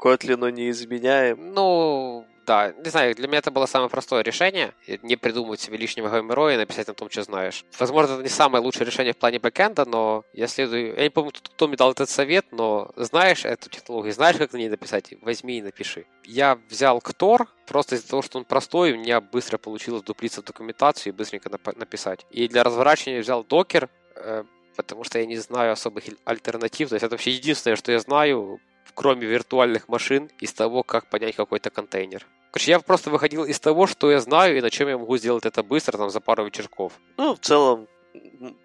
Котлину 0.03 0.49
не 0.49 0.69
изменяем. 0.69 1.53
Ну, 1.53 2.25
да, 2.45 2.73
не 2.73 2.89
знаю, 2.89 3.15
для 3.15 3.27
меня 3.27 3.39
это 3.39 3.51
было 3.51 3.65
самое 3.65 3.89
простое 3.89 4.23
решение. 4.23 4.73
Не 5.01 5.15
придумывать 5.15 5.59
себе 5.59 5.77
лишнего 5.77 6.09
геймероя 6.09 6.55
и 6.55 6.57
написать 6.57 6.87
на 6.87 6.93
том, 6.93 7.09
что 7.09 7.23
знаешь. 7.23 7.65
Возможно, 7.79 8.13
это 8.13 8.23
не 8.23 8.29
самое 8.29 8.63
лучшее 8.63 8.85
решение 8.85 9.13
в 9.13 9.17
плане 9.17 9.39
бэкэнда, 9.39 9.85
но 9.85 10.23
я 10.33 10.47
следую... 10.47 10.95
Я 10.95 11.03
не 11.03 11.09
помню, 11.09 11.31
кто 11.31 11.67
мне 11.67 11.77
дал 11.77 11.91
этот 11.91 12.09
совет, 12.09 12.45
но 12.51 12.91
знаешь 12.95 13.45
эту 13.45 13.69
технологию, 13.69 14.13
знаешь, 14.13 14.37
как 14.37 14.53
на 14.53 14.57
ней 14.57 14.69
написать, 14.69 15.13
возьми 15.21 15.59
и 15.59 15.61
напиши. 15.61 16.05
Я 16.25 16.59
взял 16.69 16.99
Ктор, 17.01 17.47
просто 17.65 17.95
из-за 17.95 18.09
того, 18.09 18.21
что 18.21 18.39
он 18.39 18.45
простой, 18.45 18.93
у 18.93 18.97
меня 18.97 19.21
быстро 19.21 19.57
получилось 19.57 20.03
дуплиться 20.03 20.41
в 20.41 20.45
документацию 20.45 21.13
и 21.13 21.15
быстренько 21.15 21.49
написать. 21.75 22.25
И 22.29 22.47
для 22.47 22.63
разворачивания 22.63 23.21
взял 23.21 23.43
докер, 23.43 23.89
э, 24.15 24.43
потому 24.75 25.03
что 25.03 25.19
я 25.19 25.25
не 25.25 25.37
знаю 25.37 25.73
особых 25.73 26.05
альтернатив. 26.25 26.89
То 26.89 26.95
есть 26.95 27.03
это 27.03 27.13
вообще 27.13 27.31
единственное, 27.31 27.75
что 27.75 27.91
я 27.91 27.99
знаю 27.99 28.59
кроме 28.93 29.27
виртуальных 29.27 29.87
машин, 29.87 30.29
из 30.39 30.53
того, 30.53 30.83
как 30.83 31.07
понять 31.07 31.35
какой-то 31.35 31.69
контейнер. 31.69 32.25
Короче, 32.51 32.71
я 32.71 32.79
просто 32.79 33.09
выходил 33.09 33.45
из 33.45 33.59
того, 33.59 33.87
что 33.87 34.11
я 34.11 34.19
знаю 34.19 34.57
и 34.57 34.61
на 34.61 34.69
чем 34.69 34.87
я 34.87 34.97
могу 34.97 35.17
сделать 35.17 35.45
это 35.45 35.63
быстро, 35.63 35.97
там, 35.97 36.09
за 36.09 36.19
пару 36.19 36.45
вечерков. 36.45 36.93
Ну, 37.17 37.35
в 37.35 37.39
целом, 37.39 37.87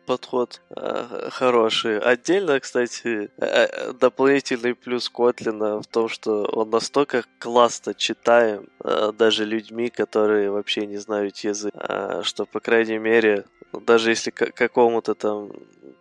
подход 0.06 0.60
э, 0.76 1.28
хороший. 1.30 1.98
Отдельно, 1.98 2.60
кстати, 2.60 3.30
э, 3.38 3.92
дополнительный 3.92 4.74
плюс 4.74 5.08
Котлина 5.08 5.80
в 5.80 5.86
том, 5.86 6.08
что 6.08 6.44
он 6.44 6.70
настолько 6.70 7.24
классно 7.38 7.94
читаем 7.94 8.68
э, 8.84 9.12
даже 9.16 9.44
людьми, 9.44 9.88
которые 9.88 10.50
вообще 10.50 10.86
не 10.86 10.98
знают 10.98 11.38
язык, 11.38 11.72
э, 11.74 12.22
что, 12.24 12.44
по 12.44 12.60
крайней 12.60 12.98
мере, 12.98 13.44
даже 13.72 14.10
если 14.10 14.30
какому-то 14.30 15.14
там 15.14 15.50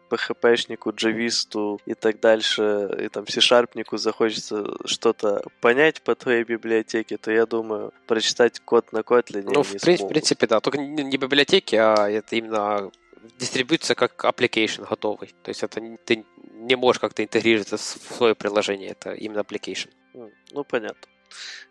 PHP-шнику, 0.10 0.94
джависту 0.96 1.82
и 1.86 1.94
так 1.94 2.20
дальше, 2.20 2.90
и 3.00 3.10
там 3.10 3.28
C-шарпнику 3.28 3.98
захочется 3.98 4.66
что-то 4.86 5.44
понять 5.62 6.02
по 6.02 6.16
твоей 6.16 6.44
библиотеке, 6.44 7.18
то 7.18 7.32
я 7.32 7.46
думаю, 7.46 7.94
прочитать 8.08 8.60
код 8.62 8.94
на 8.94 9.00
Kotlin 9.00 9.50
Ну, 9.52 9.64
в, 9.64 9.82
при- 9.82 9.98
в 9.98 10.08
принципе, 10.08 10.48
да. 10.48 10.60
Только 10.62 10.80
не, 10.80 11.04
не 11.04 11.18
библиотеки, 11.18 11.76
а 11.76 12.10
это 12.10 12.36
именно 12.36 12.90
дистрибуция 13.38 13.96
как 13.96 14.24
application 14.24 14.88
готовый. 14.88 15.34
То 15.44 15.50
есть 15.50 15.64
это 15.64 15.82
ты 16.06 16.26
не 16.54 16.76
можешь 16.76 17.00
как-то 17.00 17.24
интегрировать 17.24 17.68
это 17.68 17.78
в 17.78 17.82
свое 17.82 18.36
приложение, 18.36 18.90
это 18.90 19.12
именно 19.14 19.40
application. 19.40 19.90
Ну, 20.14 20.64
понятно. 20.64 21.08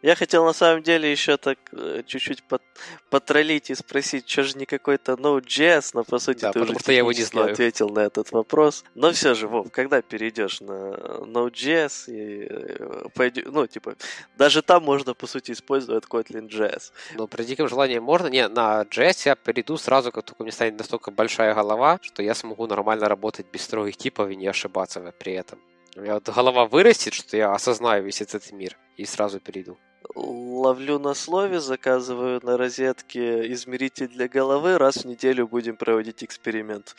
Я 0.02 0.14
хотел 0.14 0.44
на 0.44 0.52
самом 0.52 0.82
деле 0.82 1.10
еще 1.10 1.36
так 1.36 1.58
э, 1.72 2.02
чуть-чуть 2.06 2.42
под, 2.42 2.62
потроллить 3.10 3.70
и 3.70 3.75
спросить, 3.75 4.28
что 4.28 4.42
же 4.42 4.58
не 4.58 4.66
какой-то 4.66 5.12
Node.js, 5.12 5.90
но 5.94 6.04
по 6.04 6.18
сути 6.18 6.42
да, 6.42 6.52
ты 6.52 6.60
уже 6.60 6.78
что 6.78 6.92
я 6.92 6.98
его 6.98 7.12
не 7.12 7.22
знаю. 7.22 7.52
ответил 7.52 7.88
на 7.88 8.00
этот 8.00 8.30
вопрос. 8.32 8.84
Но 8.94 9.12
все 9.12 9.34
же, 9.34 9.48
Вов, 9.48 9.70
когда 9.70 10.02
перейдешь 10.02 10.60
на 10.60 10.92
Node.js 11.25 12.04
и 12.08 12.46
э, 12.48 13.08
пойдешь, 13.14 13.46
ну, 13.46 13.66
типа, 13.66 13.96
даже 14.36 14.62
там 14.62 14.84
можно, 14.84 15.14
по 15.14 15.26
сути, 15.26 15.52
использовать 15.52 16.04
Kotlin.js. 16.04 16.92
Ну, 17.14 17.26
при 17.26 17.44
диком 17.44 17.68
желании 17.68 17.98
можно. 17.98 18.26
Не, 18.28 18.48
на 18.48 18.82
JS 18.82 19.22
я 19.25 19.34
перейду 19.34 19.76
сразу, 19.76 20.12
как 20.12 20.25
только 20.25 20.42
меня 20.42 20.52
станет 20.52 20.78
настолько 20.78 21.10
большая 21.10 21.54
голова, 21.54 21.98
что 22.02 22.22
я 22.22 22.34
смогу 22.34 22.66
нормально 22.66 23.08
работать 23.08 23.46
без 23.52 23.62
строгих 23.62 23.96
типов 23.96 24.30
и 24.30 24.36
не 24.36 24.46
ошибаться 24.46 25.00
при 25.18 25.32
этом. 25.32 25.58
У 25.96 26.00
меня 26.00 26.14
вот 26.14 26.28
голова 26.28 26.66
вырастет, 26.66 27.14
что 27.14 27.38
я 27.38 27.52
осознаю 27.52 28.04
весь 28.04 28.20
этот 28.20 28.52
мир 28.52 28.76
и 28.98 29.06
сразу 29.06 29.40
перейду. 29.40 29.78
Ловлю 30.14 30.98
на 30.98 31.14
слове, 31.14 31.58
заказываю 31.58 32.38
на 32.42 32.58
розетке 32.58 33.50
измеритель 33.52 34.08
для 34.08 34.28
головы, 34.28 34.76
раз 34.76 34.96
в 34.98 35.04
неделю 35.06 35.48
будем 35.48 35.76
проводить 35.76 36.22
эксперимент. 36.22 36.94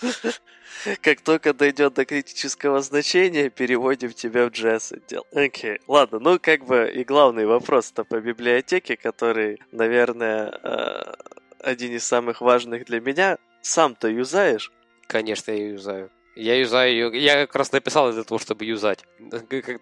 Как 1.01 1.21
только 1.21 1.53
дойдет 1.53 1.93
до 1.93 2.05
критического 2.05 2.81
значения, 2.81 3.51
переводим 3.51 4.13
тебя 4.13 4.47
в 4.47 4.51
JS 4.51 4.95
отдел. 4.95 5.25
Окей, 5.31 5.79
ладно, 5.87 6.17
ну 6.19 6.39
как 6.39 6.65
бы 6.65 6.91
и 6.93 7.03
главный 7.03 7.45
вопрос-то 7.45 8.03
по 8.03 8.19
библиотеке, 8.19 8.97
который, 8.97 9.59
наверное, 9.71 10.51
э, 10.63 11.13
один 11.59 11.93
из 11.93 12.03
самых 12.03 12.41
важных 12.41 12.85
для 12.85 12.99
меня. 12.99 13.37
Сам-то 13.61 14.07
юзаешь? 14.07 14.71
Конечно, 15.07 15.51
я 15.51 15.69
юзаю. 15.69 16.11
Я 16.37 16.59
юзаю 16.59 16.91
ее. 16.91 17.23
Я 17.23 17.47
как 17.47 17.55
раз 17.55 17.71
написал 17.71 18.11
для 18.11 18.23
того, 18.23 18.37
чтобы 18.37 18.65
юзать. 18.65 19.03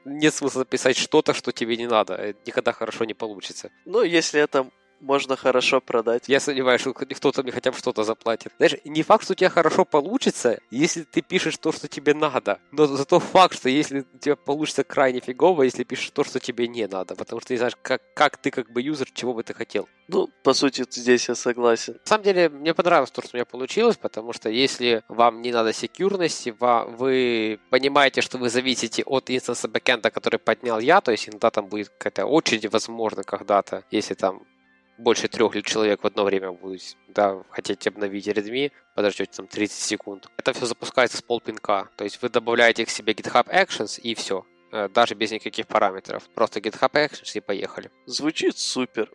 Нет 0.05 0.33
смысла 0.33 0.63
писать 0.63 0.97
что-то, 0.97 1.33
что 1.33 1.51
тебе 1.51 1.75
не 1.75 1.87
надо. 1.87 2.33
Никогда 2.45 2.71
хорошо 2.71 3.03
не 3.03 3.13
получится. 3.13 3.71
Ну, 3.85 4.03
если 4.03 4.41
это 4.41 4.69
можно 4.99 5.35
хорошо 5.35 5.81
продать. 5.81 6.27
Я 6.27 6.39
сомневаюсь, 6.39 6.81
что 6.81 6.93
кто-то 6.93 7.43
мне 7.43 7.51
хотя 7.51 7.71
бы 7.71 7.77
что-то 7.77 8.03
заплатит. 8.03 8.53
Знаешь, 8.57 8.75
не 8.85 9.03
факт, 9.03 9.23
что 9.23 9.33
у 9.33 9.35
тебя 9.35 9.49
хорошо 9.49 9.85
получится, 9.85 10.59
если 10.71 11.03
ты 11.03 11.21
пишешь 11.21 11.57
то, 11.57 11.71
что 11.71 11.87
тебе 11.87 12.13
надо. 12.13 12.59
Но 12.71 12.85
зато 12.85 13.19
факт, 13.19 13.55
что 13.55 13.69
если 13.69 14.05
у 14.13 14.17
тебя 14.17 14.35
получится 14.35 14.83
крайне 14.83 15.19
фигово, 15.19 15.63
если 15.63 15.83
пишешь 15.83 16.11
то, 16.11 16.23
что 16.23 16.39
тебе 16.39 16.67
не 16.67 16.87
надо. 16.87 17.15
Потому 17.15 17.41
что 17.41 17.49
ты 17.49 17.57
знаешь, 17.57 17.77
как, 17.81 18.01
как 18.13 18.37
ты 18.37 18.51
как 18.51 18.71
бы 18.71 18.81
юзер, 18.81 19.09
чего 19.13 19.33
бы 19.33 19.43
ты 19.43 19.53
хотел. 19.53 19.87
Ну, 20.07 20.29
по 20.43 20.53
сути, 20.53 20.85
здесь 20.89 21.27
я 21.29 21.35
согласен. 21.35 21.93
На 21.93 21.99
самом 22.05 22.23
деле, 22.23 22.49
мне 22.49 22.73
понравилось 22.73 23.11
то, 23.11 23.21
что 23.21 23.31
у 23.33 23.37
меня 23.37 23.45
получилось, 23.45 23.97
потому 23.97 24.33
что 24.33 24.49
если 24.49 25.03
вам 25.07 25.41
не 25.41 25.51
надо 25.51 25.73
секьюрности, 25.73 26.53
вы 26.59 27.59
понимаете, 27.71 28.21
что 28.21 28.37
вы 28.37 28.49
зависите 28.49 29.03
от 29.03 29.31
инстанса 29.31 29.67
бэкэнда, 29.67 30.11
который 30.11 30.37
поднял 30.37 30.79
я, 30.79 31.01
то 31.01 31.11
есть 31.11 31.27
иногда 31.27 31.49
там 31.49 31.65
будет 31.65 31.89
какая-то 31.89 32.25
очередь, 32.27 32.71
возможно, 32.71 33.23
когда-то, 33.23 33.83
если 33.89 34.13
там 34.13 34.43
больше 34.97 35.27
трех 35.27 35.61
человек 35.63 36.03
в 36.03 36.07
одно 36.07 36.23
время 36.23 36.51
будет, 36.51 36.97
да, 37.07 37.43
хотите 37.49 37.89
обновить 37.89 38.27
Redmi, 38.27 38.71
подождете 38.93 39.31
там 39.37 39.47
30 39.47 39.77
секунд. 39.77 40.27
Это 40.37 40.53
все 40.53 40.65
запускается 40.65 41.17
с 41.17 41.21
полпинка, 41.21 41.89
то 41.95 42.03
есть 42.03 42.21
вы 42.21 42.29
добавляете 42.29 42.85
к 42.85 42.89
себе 42.89 43.13
GitHub 43.13 43.47
Actions 43.47 43.99
и 43.99 44.15
все, 44.15 44.45
э, 44.71 44.89
даже 44.89 45.15
без 45.15 45.31
никаких 45.31 45.67
параметров. 45.67 46.29
Просто 46.33 46.59
GitHub 46.59 46.91
Actions 46.91 47.31
и 47.35 47.39
поехали. 47.39 47.91
Звучит 48.05 48.57
супер. 48.57 49.11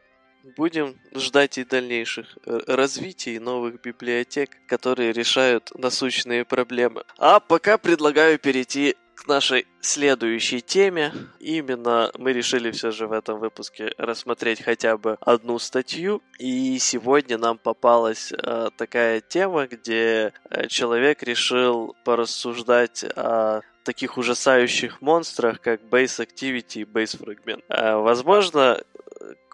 Будем 0.56 0.98
ждать 1.14 1.58
и 1.58 1.64
дальнейших 1.64 2.38
э, 2.46 2.60
развитий 2.66 3.38
новых 3.38 3.82
библиотек, 3.82 4.50
которые 4.66 5.12
решают 5.12 5.70
насущные 5.74 6.46
проблемы. 6.46 7.04
А 7.18 7.40
пока 7.40 7.76
предлагаю 7.76 8.38
перейти 8.38 8.96
к 9.20 9.28
нашей 9.28 9.66
следующей 9.80 10.60
теме. 10.62 11.12
Именно 11.40 12.10
мы 12.18 12.32
решили 12.32 12.70
все 12.70 12.90
же 12.90 13.06
в 13.06 13.12
этом 13.12 13.38
выпуске 13.38 13.92
рассмотреть 13.98 14.62
хотя 14.62 14.96
бы 14.96 15.18
одну 15.20 15.58
статью. 15.58 16.22
И 16.38 16.78
сегодня 16.78 17.36
нам 17.36 17.58
попалась 17.58 18.32
э, 18.32 18.70
такая 18.76 19.20
тема, 19.20 19.66
где 19.66 20.32
э, 20.48 20.66
человек 20.68 21.22
решил 21.22 21.94
порассуждать 22.04 23.04
о 23.16 23.60
таких 23.84 24.16
ужасающих 24.18 25.00
монстрах, 25.02 25.60
как 25.60 25.82
Base 25.82 26.26
Activity 26.26 26.82
и 26.82 26.84
Base 26.84 27.20
Fragment. 27.20 27.62
Э, 27.68 27.96
возможно, 27.96 28.82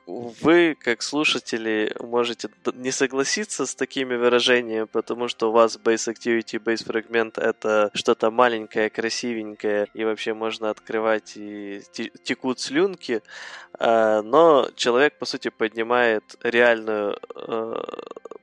вы, 0.07 0.77
как 0.79 1.03
слушатели, 1.03 1.95
можете 2.01 2.49
не 2.75 2.93
согласиться 2.93 3.67
с 3.67 3.75
такими 3.75 4.15
выражениями, 4.15 4.85
потому 4.85 5.29
что 5.29 5.49
у 5.49 5.53
вас 5.53 5.79
Base 5.83 6.13
Activity, 6.13 6.63
Base 6.63 6.87
Fragment— 6.87 7.33
это 7.41 7.91
что-то 7.93 8.31
маленькое, 8.31 8.89
красивенькое, 8.89 9.89
и 9.95 10.05
вообще 10.05 10.33
можно 10.33 10.71
открывать, 10.71 11.37
и 11.37 11.83
текут 12.23 12.61
слюнки. 12.61 13.23
А, 13.79 14.23
но 14.23 14.71
человек, 14.77 15.19
по 15.19 15.27
сути, 15.27 15.49
поднимает 15.49 16.37
реальную 16.43 17.19
э, 17.35 17.75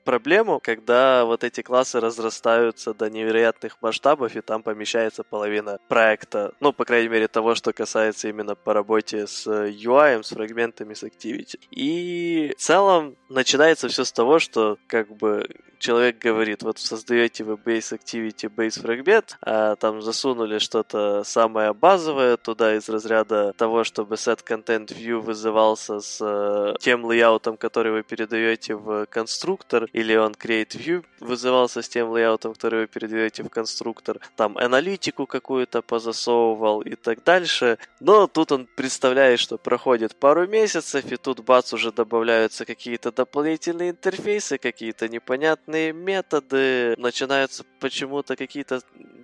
проблему, 0.03 0.60
когда 0.60 1.25
вот 1.25 1.43
эти 1.43 1.62
классы 1.62 2.00
разрастаются 2.00 2.93
до 2.93 3.10
невероятных 3.10 3.77
масштабов, 3.81 4.36
и 4.36 4.41
там 4.41 4.63
помещается 4.63 5.24
половина 5.24 5.79
проекта. 5.88 6.53
Ну, 6.60 6.74
по 6.74 6.86
крайней 6.86 7.10
мере, 7.10 7.27
того, 7.27 7.55
что 7.55 7.74
касается 7.74 8.29
именно 8.29 8.55
по 8.55 8.74
работе 8.74 9.27
с 9.27 9.48
UI, 9.48 10.24
с 10.24 10.29
фрагментами, 10.29 10.93
с 10.93 11.03
Activity. 11.03 11.60
И 11.72 12.53
в 12.57 12.62
целом 12.62 13.15
начинается 13.29 13.88
все 13.88 14.03
с 14.03 14.12
того, 14.12 14.39
что 14.39 14.77
как 14.88 15.10
бы 15.10 15.48
человек 15.84 16.18
говорит, 16.18 16.63
вот 16.63 16.80
создаете 16.80 17.44
вы 17.44 17.56
base 17.56 17.92
activity, 17.98 18.50
base 18.50 18.82
fragment, 18.82 19.36
а 19.42 19.75
там 19.75 20.02
засунули 20.02 20.60
что-то 20.60 21.24
самое 21.25 21.74
базовое 21.74 22.38
туда 22.38 22.75
из 22.75 22.88
разряда 22.88 23.54
того, 23.54 23.84
чтобы 23.84 24.16
set 24.16 24.40
content 24.48 24.88
view 24.88 25.20
вызывался 25.20 26.00
с 26.00 26.20
э, 26.22 26.75
тем 26.80 27.06
лейаутом, 27.06 27.58
который 27.58 27.92
вы 27.92 28.04
передаете 28.04 28.75
в 28.75 29.06
конструктор, 29.08 29.90
или 29.92 30.16
он 30.16 30.32
create 30.32 30.78
view 30.78 31.04
вызывался 31.20 31.82
с 31.82 31.90
тем 31.90 32.12
лейаутом, 32.12 32.54
который 32.54 32.82
вы 32.82 32.88
передаете 32.88 33.44
в 33.44 33.50
конструктор, 33.50 34.20
там 34.38 34.58
аналитику 34.58 35.25
какую-то 35.25 35.82
позасовывал 35.82 36.82
и 36.82 36.96
так 36.96 37.24
дальше. 37.24 37.78
Но 38.00 38.28
тут 38.28 38.54
он 38.54 38.68
представляет, 38.78 39.40
что 39.40 39.58
проходит 39.58 40.16
пару 40.16 40.48
месяцев, 40.48 41.12
и 41.12 41.18
тут 41.18 41.42
бац, 41.42 41.74
уже 41.74 41.92
добавляются 41.92 42.66
какие-то 42.66 43.12
дополнительные 43.12 43.90
интерфейсы, 43.90 44.58
какие-то 44.58 45.10
непонятные 45.10 45.73
методы, 45.94 46.96
начинаются 46.98 47.63
почему-то 47.80 48.36
какие-то 48.36 48.82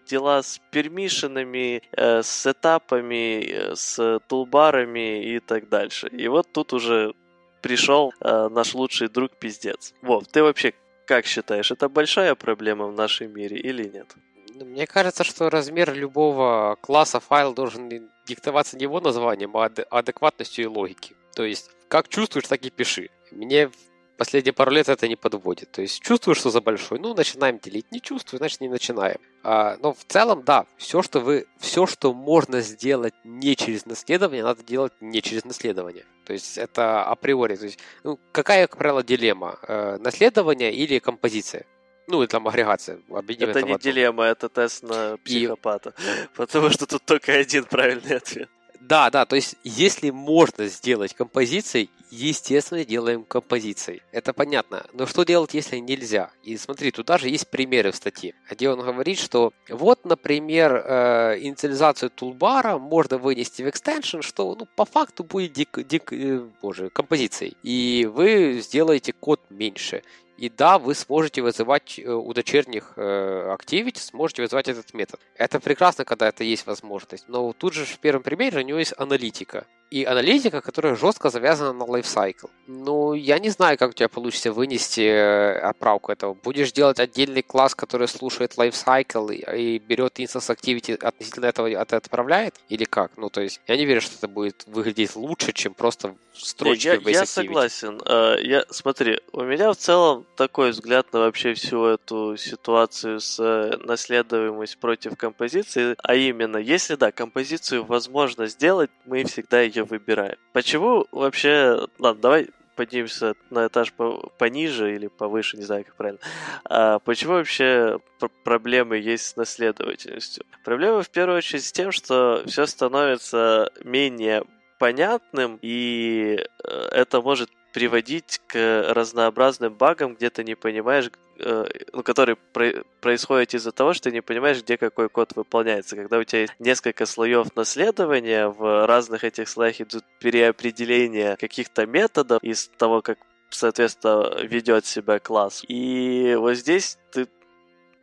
дела 0.08 0.42
с 0.42 0.60
пермишинами, 0.72 1.82
э, 1.92 2.22
с 2.24 2.52
этапами, 2.52 3.44
э, 3.44 3.76
с 3.76 4.20
тулбарами 4.28 5.24
и 5.36 5.40
так 5.40 5.70
дальше. 5.70 6.08
И 6.08 6.28
вот 6.28 6.52
тут 6.52 6.74
уже 6.74 7.14
пришел 7.62 8.14
э, 8.20 8.50
наш 8.50 8.74
лучший 8.74 9.08
друг 9.10 9.38
пиздец. 9.38 9.94
Вов, 10.02 10.28
ты 10.28 10.42
вообще 10.42 10.74
как 11.10 11.26
считаешь, 11.26 11.72
это 11.72 11.90
большая 11.90 12.36
проблема 12.36 12.86
в 12.86 12.94
нашем 12.94 13.34
мире 13.34 13.58
или 13.58 13.84
нет? 13.84 14.16
Ну, 14.54 14.66
мне 14.66 14.86
кажется, 14.86 15.24
что 15.24 15.50
размер 15.50 15.92
любого 15.94 16.78
класса 16.82 17.20
файла 17.20 17.54
должен 17.56 17.90
диктоваться 18.28 18.78
не 18.78 18.84
его 18.84 19.00
названием, 19.02 19.58
а 19.58 19.72
адекватностью 19.90 20.66
и 20.66 20.68
логики. 20.68 21.16
То 21.34 21.46
есть, 21.46 21.72
как 21.88 22.10
чувствуешь, 22.10 22.48
так 22.48 22.64
и 22.64 22.70
пиши. 22.70 23.10
Мне 23.32 23.72
последние 24.20 24.54
пару 24.54 24.72
лет 24.72 24.90
это 24.90 25.08
не 25.08 25.16
подводит. 25.16 25.72
То 25.72 25.82
есть 25.82 26.02
чувствую, 26.02 26.36
что 26.36 26.50
за 26.50 26.60
большой, 26.62 27.00
ну, 27.00 27.14
начинаем 27.14 27.58
делить. 27.58 27.92
Не 27.92 28.02
чувствую, 28.02 28.38
значит, 28.38 28.60
не 28.62 28.68
начинаем. 28.68 29.18
А, 29.44 29.78
но 29.82 29.94
в 29.94 30.04
целом, 30.06 30.44
да, 30.44 30.66
все, 30.78 31.02
что 31.02 31.22
вы, 31.22 31.48
все, 31.58 31.88
что 31.88 32.14
можно 32.14 32.60
сделать 32.60 33.14
не 33.24 33.56
через 33.56 33.86
наследование, 33.86 34.44
надо 34.44 34.62
делать 34.62 34.92
не 35.00 35.22
через 35.22 35.46
наследование. 35.46 36.06
То 36.26 36.34
есть 36.34 36.58
это 36.58 37.04
априори. 37.04 37.56
То 37.56 37.66
есть, 37.66 37.80
ну, 38.04 38.20
какая, 38.34 38.68
как 38.68 38.78
правило, 38.78 39.04
дилемма? 39.04 39.58
Э, 39.68 39.98
наследование 40.00 40.74
или 40.74 41.00
композиция? 41.00 41.66
Ну, 42.08 42.22
и 42.22 42.28
там 42.28 42.48
агрегация. 42.48 43.00
Это 43.08 43.62
не 43.64 43.78
дилемма, 43.78 44.26
это 44.26 44.50
тест 44.50 44.84
на 44.84 45.18
психопата. 45.24 45.94
И... 45.98 46.28
Потому 46.36 46.70
что 46.72 46.86
тут 46.86 47.06
только 47.06 47.32
один 47.34 47.64
правильный 47.64 48.18
ответ. 48.18 48.50
Да, 48.82 49.10
да, 49.10 49.26
то 49.26 49.36
есть 49.36 49.56
если 49.64 50.10
можно 50.10 50.68
сделать 50.68 51.14
композицией, 51.14 51.90
естественно, 52.12 52.84
делаем 52.84 53.24
композицией. 53.24 54.02
Это 54.12 54.34
понятно. 54.34 54.86
Но 54.94 55.06
что 55.06 55.24
делать, 55.24 55.54
если 55.54 55.78
нельзя? 55.78 56.32
И 56.44 56.58
смотри, 56.58 56.92
тут 56.92 57.06
даже 57.06 57.30
есть 57.30 57.50
примеры 57.50 57.92
в 57.92 57.96
статье, 57.96 58.34
где 58.50 58.70
он 58.70 58.80
говорит, 58.80 59.20
что 59.20 59.54
вот, 59.70 60.06
например, 60.06 60.74
э, 60.76 61.40
инициализацию 61.42 62.10
тулбара 62.10 62.78
можно 62.78 63.18
вынести 63.18 63.62
в 63.62 63.68
extension, 63.68 64.22
что 64.22 64.56
ну, 64.56 64.68
по 64.76 64.86
факту 64.86 65.24
будет 65.24 65.54
дик, 65.54 65.80
дик, 65.88 66.12
э, 66.14 66.42
боже, 66.62 66.90
композицией. 66.90 67.58
И 67.64 68.10
вы 68.12 68.60
сделаете 68.62 69.14
код 69.14 69.42
меньше. 69.50 70.04
И 70.40 70.50
да, 70.50 70.80
вы 70.80 70.96
сможете 70.96 71.42
вызывать 71.42 72.00
э, 72.00 72.10
у 72.10 72.34
дочерних 72.34 72.94
э, 72.96 73.54
Activity, 73.54 74.00
сможете 74.00 74.42
вызывать 74.44 74.70
этот 74.70 74.94
метод. 74.94 75.20
Это 75.36 75.60
прекрасно, 75.60 76.06
когда 76.06 76.30
это 76.30 76.46
есть 76.46 76.66
возможность. 76.66 77.28
Но 77.28 77.52
тут 77.52 77.74
же 77.74 77.84
в 77.84 78.00
первом 78.00 78.24
примере 78.24 78.60
у 78.60 78.62
него 78.62 78.80
есть 78.80 78.94
аналитика 78.98 79.68
и 79.92 80.04
аналитика, 80.04 80.62
которая 80.62 80.96
жестко 80.96 81.30
завязана 81.30 81.74
на 81.74 81.86
лайфсайкл. 81.86 82.48
Ну, 82.68 83.14
я 83.14 83.40
не 83.40 83.50
знаю, 83.50 83.78
как 83.78 83.90
у 83.90 83.94
тебя 83.94 84.08
получится 84.08 84.52
вынести 84.52 85.02
э, 85.02 85.60
отправку 85.60 86.12
этого. 86.12 86.34
Будешь 86.34 86.72
делать 86.72 87.00
отдельный 87.00 87.42
класс, 87.42 87.74
который 87.74 88.08
слушает 88.08 88.58
лайфсайкл 88.58 89.30
и, 89.30 89.38
и 89.58 89.80
берет 89.80 90.20
instance 90.20 90.56
activity 90.56 90.96
относительно 90.96 91.48
этого 91.48 91.70
от 91.82 91.94
отправляет? 91.94 92.56
Или 92.70 92.84
как? 92.84 93.12
Ну, 93.18 93.30
то 93.30 93.42
есть, 93.42 93.62
я 93.68 93.78
не 93.78 93.86
верю, 93.86 94.02
что 94.02 94.16
это 94.18 94.28
будет 94.28 94.64
выглядеть 94.68 95.16
лучше, 95.16 95.54
чем 95.54 95.74
просто 95.74 96.16
строчки 96.34 96.88
я, 96.88 96.94
я, 96.94 97.10
я 97.10 97.26
согласен. 97.26 98.00
Э, 98.06 98.38
я, 98.42 98.66
смотри, 98.70 99.20
у 99.32 99.44
меня 99.44 99.72
в 99.72 99.78
целом 99.78 100.26
такой 100.36 100.72
взгляд 100.72 101.12
на 101.14 101.20
вообще 101.20 101.54
всю 101.54 101.86
эту 101.86 102.38
ситуацию 102.38 103.20
с 103.20 103.40
э, 103.40 103.78
наследуемость 103.84 104.78
против 104.78 105.18
композиции, 105.18 105.96
а 106.04 106.16
именно, 106.16 106.58
если 106.58 106.96
да, 106.96 107.12
композицию 107.12 107.86
возможно 107.86 108.48
сделать, 108.48 108.90
мы 109.06 109.24
всегда 109.24 109.62
ее 109.62 109.79
выбираем. 109.84 110.38
Почему 110.54 111.06
вообще... 111.12 111.88
Ладно, 111.98 112.22
давай 112.22 112.50
поднимемся 112.76 113.36
на 113.50 113.68
этаж 113.68 113.92
по 113.92 114.32
пониже 114.38 114.96
или 114.96 115.08
повыше, 115.08 115.58
не 115.58 115.64
знаю, 115.64 115.84
как 115.84 115.96
правильно. 115.96 116.20
А 116.64 117.00
почему 117.00 117.34
вообще 117.34 118.00
проблемы 118.46 118.98
есть 118.98 119.26
с 119.26 119.36
наследовательностью? 119.36 120.46
Проблема 120.64 121.04
в 121.04 121.10
первую 121.10 121.40
очередь 121.40 121.66
с 121.66 121.74
тем, 121.74 121.92
что 121.92 122.42
все 122.46 122.66
становится 122.66 123.70
менее 123.84 124.44
понятным, 124.80 125.60
и 125.62 126.40
э, 126.64 126.70
это 126.94 127.22
может 127.22 127.50
приводить 127.74 128.42
к 128.48 128.84
разнообразным 128.90 129.74
багам, 129.74 130.16
где 130.16 130.30
ты 130.30 130.44
не 130.44 130.56
понимаешь, 130.56 131.12
э, 131.40 131.66
ну, 131.94 132.04
которые 132.04 132.36
про- 132.36 132.84
происходят 133.02 133.54
из-за 133.54 133.72
того, 133.72 133.94
что 133.94 134.10
ты 134.10 134.12
не 134.12 134.22
понимаешь, 134.22 134.62
где 134.62 134.78
какой 134.78 135.10
код 135.10 135.34
выполняется. 135.36 135.96
Когда 135.96 136.18
у 136.18 136.24
тебя 136.24 136.42
есть 136.42 136.54
несколько 136.60 137.06
слоев 137.06 137.56
наследования, 137.56 138.48
в 138.48 138.88
разных 138.88 139.24
этих 139.24 139.48
слоях 139.48 139.82
идут 139.82 140.04
переопределения 140.20 141.36
каких-то 141.36 141.86
методов 141.86 142.44
из 142.44 142.70
того, 142.78 143.02
как 143.02 143.20
соответственно, 143.50 144.44
ведет 144.44 144.86
себя 144.86 145.20
класс. 145.20 145.64
И 145.68 146.36
вот 146.38 146.54
здесь 146.54 146.98
ты 147.12 147.28